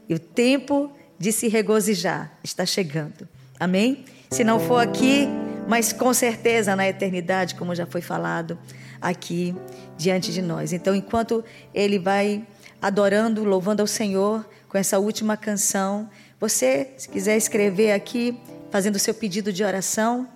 [0.09, 3.27] E o tempo de se regozijar está chegando.
[3.59, 4.05] Amém?
[4.29, 5.27] Se não for aqui,
[5.67, 8.57] mas com certeza na eternidade, como já foi falado
[9.01, 9.55] aqui,
[9.97, 10.73] diante de nós.
[10.73, 11.43] Então, enquanto
[11.73, 12.45] ele vai
[12.81, 18.37] adorando, louvando ao Senhor com essa última canção, você, se quiser escrever aqui,
[18.69, 20.27] fazendo o seu pedido de oração,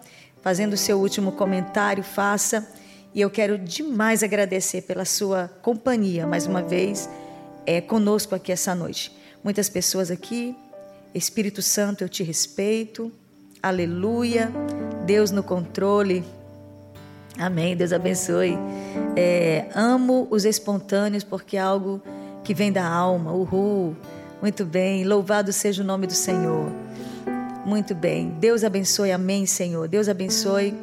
[0.42, 2.68] fazendo o seu último comentário, faça.
[3.14, 7.10] E eu quero demais agradecer pela sua companhia, mais uma vez,
[7.66, 9.12] é, conosco aqui essa noite.
[9.44, 10.56] Muitas pessoas aqui,
[11.14, 13.12] Espírito Santo, eu te respeito,
[13.62, 14.50] aleluia,
[15.06, 16.24] Deus no controle,
[17.38, 18.58] amém, Deus abençoe.
[19.18, 22.02] É, amo os espontâneos porque é algo
[22.46, 23.94] que vem da alma, uhul,
[24.42, 26.72] muito bem, louvado seja o nome do Senhor.
[27.66, 30.74] Muito bem, Deus abençoe, amém, Senhor, Deus abençoe.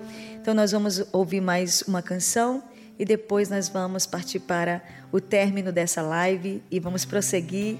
[0.49, 2.62] Então, nós vamos ouvir mais uma canção
[2.99, 4.82] e depois nós vamos partir para
[5.12, 7.76] o término dessa live e vamos prosseguir,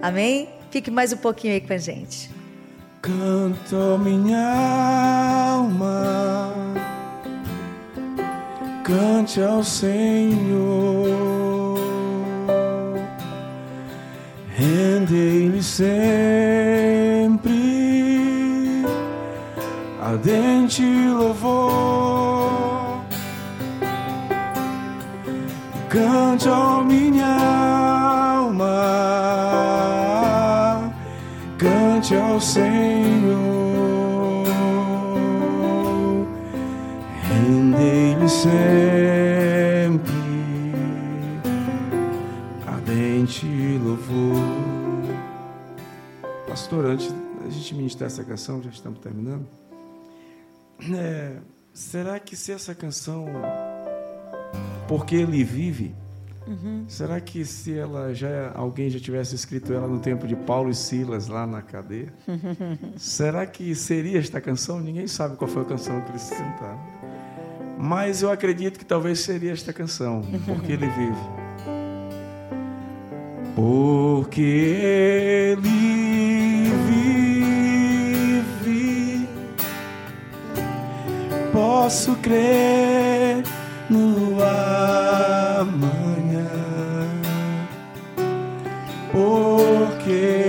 [0.00, 0.48] amém?
[0.70, 2.30] Fique mais um pouquinho aí com a gente.
[3.02, 4.38] Canto minha
[5.50, 6.54] alma,
[8.84, 11.10] cante ao Senhor,
[14.54, 17.51] rendei-lhe sempre
[20.12, 23.02] ardente louvor.
[25.88, 27.26] Cante ao minha
[28.36, 28.64] alma,
[31.58, 32.92] cante ao Senhor,
[37.28, 40.12] rendei-lhe sempre
[42.66, 43.46] ardente
[43.82, 44.36] louvor.
[46.48, 49.46] Pastor, antes da gente ministrar essa canção, já estamos terminando.
[50.90, 51.36] É,
[51.72, 53.26] será que se essa canção,
[54.88, 55.94] porque ele vive,
[56.88, 60.74] será que se ela já alguém já tivesse escrito ela no tempo de Paulo e
[60.74, 62.12] Silas lá na cadeia,
[62.96, 64.80] será que seria esta canção?
[64.80, 66.80] Ninguém sabe qual foi a canção que eles cantaram.
[67.78, 71.16] Mas eu acredito que talvez seria esta canção, porque ele vive.
[73.54, 75.91] Porque ele
[81.72, 83.42] posso crer
[83.88, 84.36] no
[85.58, 86.50] amanhã,
[89.10, 90.41] porque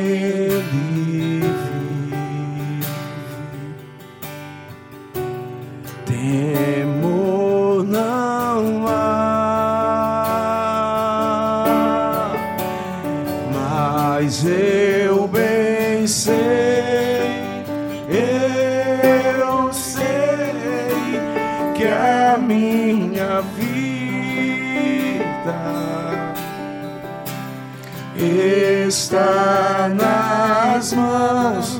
[28.93, 31.72] está nas mãos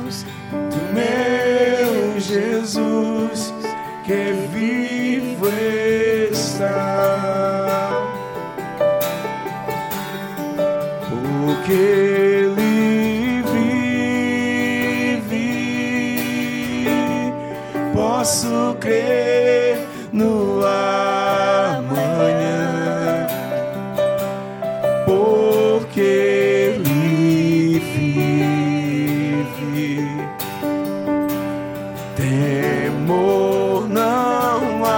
[33.04, 34.96] Temor não há,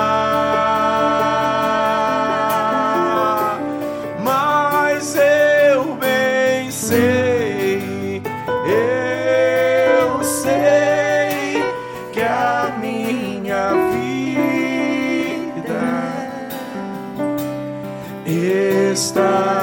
[4.24, 8.22] mas eu bem sei,
[8.68, 11.64] eu sei
[12.14, 14.22] que a minha vida
[18.28, 19.55] está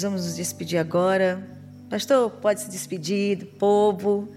[0.00, 1.46] Nós vamos nos despedir agora.
[1.90, 4.30] Pastor, pode se despedir do povo.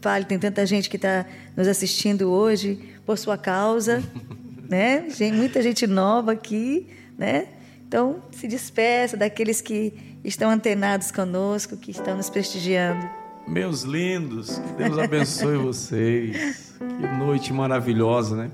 [0.00, 4.02] Fale, tem tanta gente que está nos assistindo hoje por sua causa,
[4.70, 5.02] né?
[5.18, 6.86] Tem muita gente nova aqui,
[7.18, 7.48] né?
[7.86, 9.92] Então, se despeça daqueles que
[10.24, 13.06] estão antenados conosco, que estão nos prestigiando.
[13.46, 16.74] Meus lindos, que Deus abençoe vocês.
[16.78, 18.50] Que noite maravilhosa, né?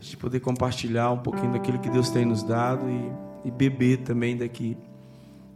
[0.00, 3.98] A gente poder compartilhar um pouquinho daquilo que Deus tem nos dado e, e beber
[3.98, 4.76] também daqui,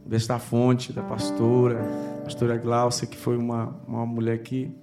[0.09, 1.78] desta fonte da pastora,
[2.24, 4.74] pastora Glaucia, que foi uma, uma mulher que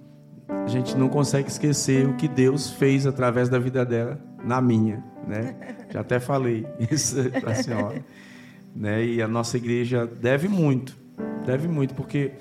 [0.48, 5.02] a gente não consegue esquecer o que Deus fez através da vida dela, na minha,
[5.26, 5.56] né?
[5.90, 8.04] Já até falei isso para a senhora.
[8.74, 9.04] Né?
[9.04, 10.96] E a nossa igreja deve muito,
[11.44, 12.32] deve muito, porque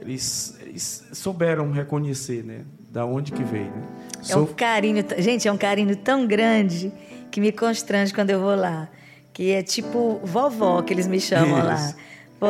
[0.00, 2.62] eles, eles souberam reconhecer, né?
[2.90, 3.82] Da onde que veio, né?
[4.28, 6.92] É um carinho, gente, é um carinho tão grande
[7.30, 8.88] que me constrange quando eu vou lá,
[9.32, 11.66] que é tipo vovó que eles me chamam Isso.
[11.66, 11.94] lá,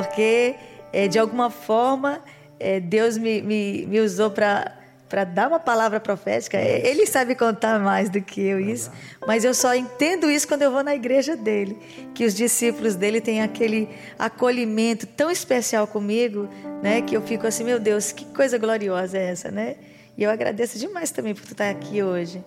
[0.02, 0.56] porque
[0.92, 2.20] é, de alguma forma
[2.58, 4.72] é, Deus me, me, me usou para
[5.14, 6.58] para dar uma palavra profética.
[6.58, 8.90] Ele sabe contar mais do que eu isso,
[9.24, 11.78] mas eu só entendo isso quando eu vou na igreja dele,
[12.12, 13.88] que os discípulos dele têm aquele
[14.18, 16.48] acolhimento tão especial comigo,
[16.82, 19.76] né, que eu fico assim, meu Deus, que coisa gloriosa é essa, né?
[20.18, 22.44] E eu agradeço demais também por tu estar aqui hoje.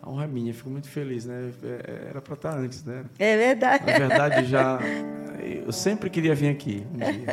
[0.00, 1.50] A honra é minha, fico muito feliz, né?
[1.64, 3.04] É, era para estar antes, né?
[3.18, 3.86] É verdade.
[3.86, 4.78] Na verdade, já.
[5.64, 7.24] Eu sempre queria vir aqui um dia.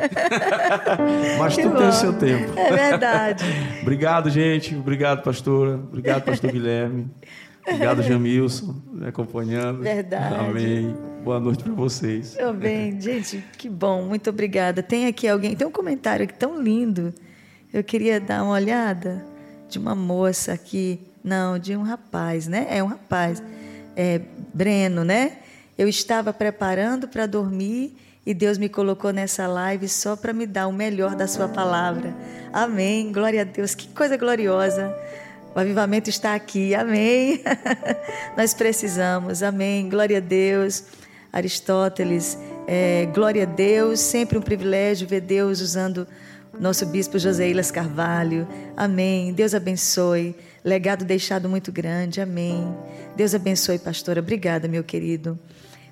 [1.38, 2.58] Mas tudo tem o seu tempo.
[2.58, 3.44] É verdade.
[3.82, 4.74] Obrigado, gente.
[4.74, 5.74] Obrigado, pastora.
[5.74, 7.10] Obrigado, pastor Guilherme.
[7.66, 9.82] Obrigado, Jamilson, me acompanhando.
[9.82, 10.34] Verdade.
[10.34, 10.96] Amém.
[11.22, 12.34] Boa noite para vocês.
[12.38, 14.02] Eu bem, gente, que bom.
[14.02, 14.82] Muito obrigada.
[14.82, 17.12] Tem aqui alguém, tem um comentário aqui tão lindo.
[17.70, 19.22] Eu queria dar uma olhada
[19.68, 22.66] de uma moça aqui não, de um rapaz, né?
[22.70, 23.42] É um rapaz.
[23.94, 24.22] É,
[24.54, 25.38] Breno, né?
[25.76, 27.94] Eu estava preparando para dormir
[28.24, 32.14] e Deus me colocou nessa live só para me dar o melhor da Sua palavra.
[32.52, 33.10] Amém.
[33.10, 33.74] Glória a Deus.
[33.74, 34.94] Que coisa gloriosa.
[35.54, 36.72] O avivamento está aqui.
[36.74, 37.42] Amém.
[38.38, 39.42] Nós precisamos.
[39.42, 39.88] Amém.
[39.88, 40.84] Glória a Deus.
[41.32, 42.38] Aristóteles.
[42.68, 43.98] É, glória a Deus.
[43.98, 46.06] Sempre um privilégio ver Deus usando
[46.60, 48.46] nosso bispo José Carvalho.
[48.76, 49.32] Amém.
[49.32, 50.36] Deus abençoe.
[50.64, 52.20] Legado deixado muito grande.
[52.20, 52.72] Amém.
[53.16, 54.20] Deus abençoe, pastora.
[54.20, 55.36] Obrigada, meu querido.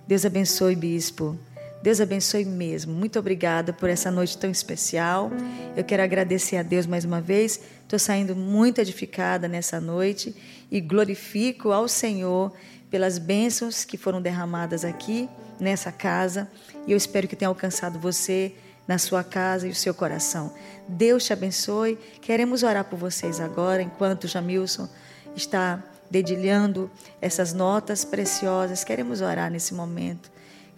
[0.06, 1.36] Deus abençoe, bispo.
[1.82, 2.92] Deus abençoe mesmo.
[2.92, 5.30] Muito obrigada por essa noite tão especial.
[5.74, 7.58] Eu quero agradecer a Deus mais uma vez.
[7.82, 10.36] Estou saindo muito edificada nessa noite
[10.70, 12.52] e glorifico ao Senhor
[12.90, 15.26] pelas bênçãos que foram derramadas aqui
[15.58, 16.50] nessa casa.
[16.86, 18.52] E eu espero que tenha alcançado você
[18.86, 20.52] na sua casa e o seu coração.
[20.86, 21.96] Deus te abençoe.
[22.20, 24.86] Queremos orar por vocês agora, enquanto Jamilson
[25.34, 26.90] está dedilhando
[27.22, 28.84] essas notas preciosas.
[28.84, 30.29] Queremos orar nesse momento.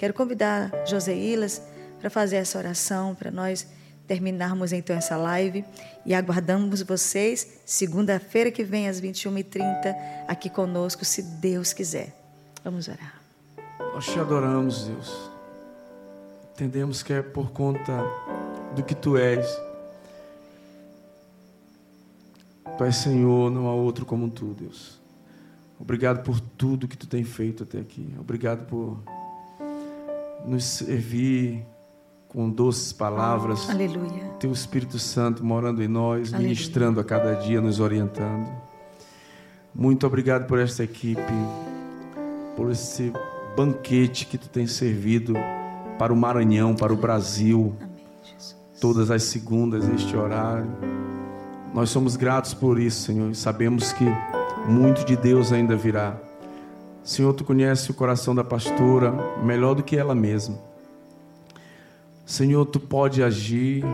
[0.03, 1.63] Quero convidar Joseilas
[2.01, 3.69] para fazer essa oração, para nós
[4.05, 5.65] terminarmos então essa live
[6.05, 9.95] e aguardamos vocês segunda-feira que vem às 21h30
[10.27, 12.13] aqui conosco, se Deus quiser.
[12.65, 13.23] Vamos orar.
[13.79, 15.31] Nós te adoramos, Deus.
[16.53, 18.05] Entendemos que é por conta
[18.75, 19.47] do que tu és.
[22.77, 25.01] Tu és Senhor, não há outro como tu, Deus.
[25.79, 28.13] Obrigado por tudo que tu tem feito até aqui.
[28.19, 29.01] Obrigado por
[30.45, 31.67] nos servir
[32.29, 33.69] com doces palavras.
[33.69, 34.25] Aleluia.
[34.41, 36.49] Teu Espírito Santo morando em nós, Aleluia.
[36.49, 38.51] ministrando a cada dia, nos orientando.
[39.75, 41.33] Muito obrigado por esta equipe,
[42.57, 43.13] por esse
[43.57, 45.35] banquete que tu tens servido
[45.99, 47.75] para o Maranhão, para o Brasil,
[48.81, 50.71] todas as segundas, este horário.
[51.75, 54.05] Nós somos gratos por isso, Senhor, e sabemos que
[54.69, 56.19] muito de Deus ainda virá.
[57.05, 60.59] Senhor, tu conhece o coração da pastora melhor do que ela mesma.
[62.25, 63.85] Senhor, tu pode agir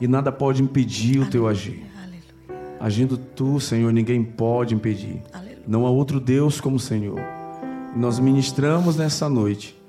[0.00, 1.86] e nada pode impedir o teu agir.
[2.80, 5.22] Agindo tu, Senhor, ninguém pode impedir.
[5.66, 7.20] Não há outro Deus como o Senhor.
[7.94, 9.80] Nós ministramos nessa noite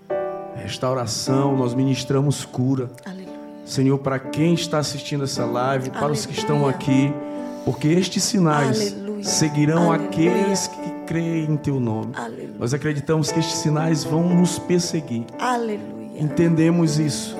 [0.55, 2.91] restauração, nós ministramos cura.
[3.65, 7.13] Senhor, para quem está assistindo essa live, para os que estão aqui,
[7.65, 12.13] porque estes sinais seguirão aqueles que creem em teu nome.
[12.57, 15.25] Nós acreditamos que estes sinais vão nos perseguir.
[16.17, 17.35] Entendemos isso.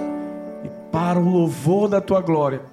[0.65, 2.63] E para o louvor da tua glória,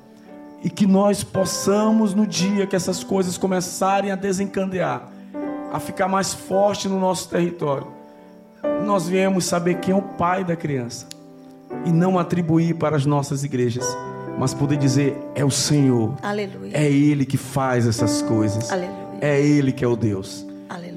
[0.61, 5.09] e que nós possamos, no dia que essas coisas começarem a desencandear,
[5.73, 7.87] a ficar mais forte no nosso território,
[8.85, 11.07] nós viemos saber quem é o pai da criança
[11.85, 13.87] e não atribuir para as nossas igrejas,
[14.37, 16.17] mas poder dizer é o Senhor.
[16.23, 16.73] Aleluia.
[16.75, 18.73] É ele que faz essas coisas.
[18.73, 19.19] Aleluia.
[19.21, 20.48] É ele que é o Deus.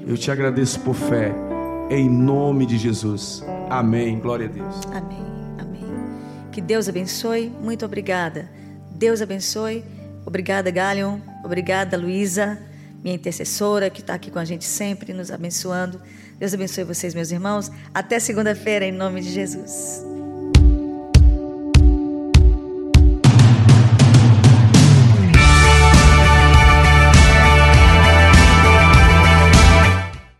[0.06, 1.32] Eu te agradeço por fé
[1.90, 3.44] em nome de Jesus.
[3.68, 4.18] Amém.
[4.18, 4.74] Glória a Deus.
[4.92, 5.24] Amém.
[5.58, 5.84] Amém.
[6.50, 7.52] Que Deus abençoe.
[7.60, 8.50] Muito obrigada.
[8.90, 9.84] Deus abençoe.
[10.24, 11.18] Obrigada, Galion.
[11.44, 12.58] Obrigada, Luísa,
[13.02, 16.00] minha intercessora, que está aqui com a gente sempre, nos abençoando.
[16.38, 17.70] Deus abençoe vocês, meus irmãos.
[17.92, 20.11] Até segunda-feira, em nome de Jesus.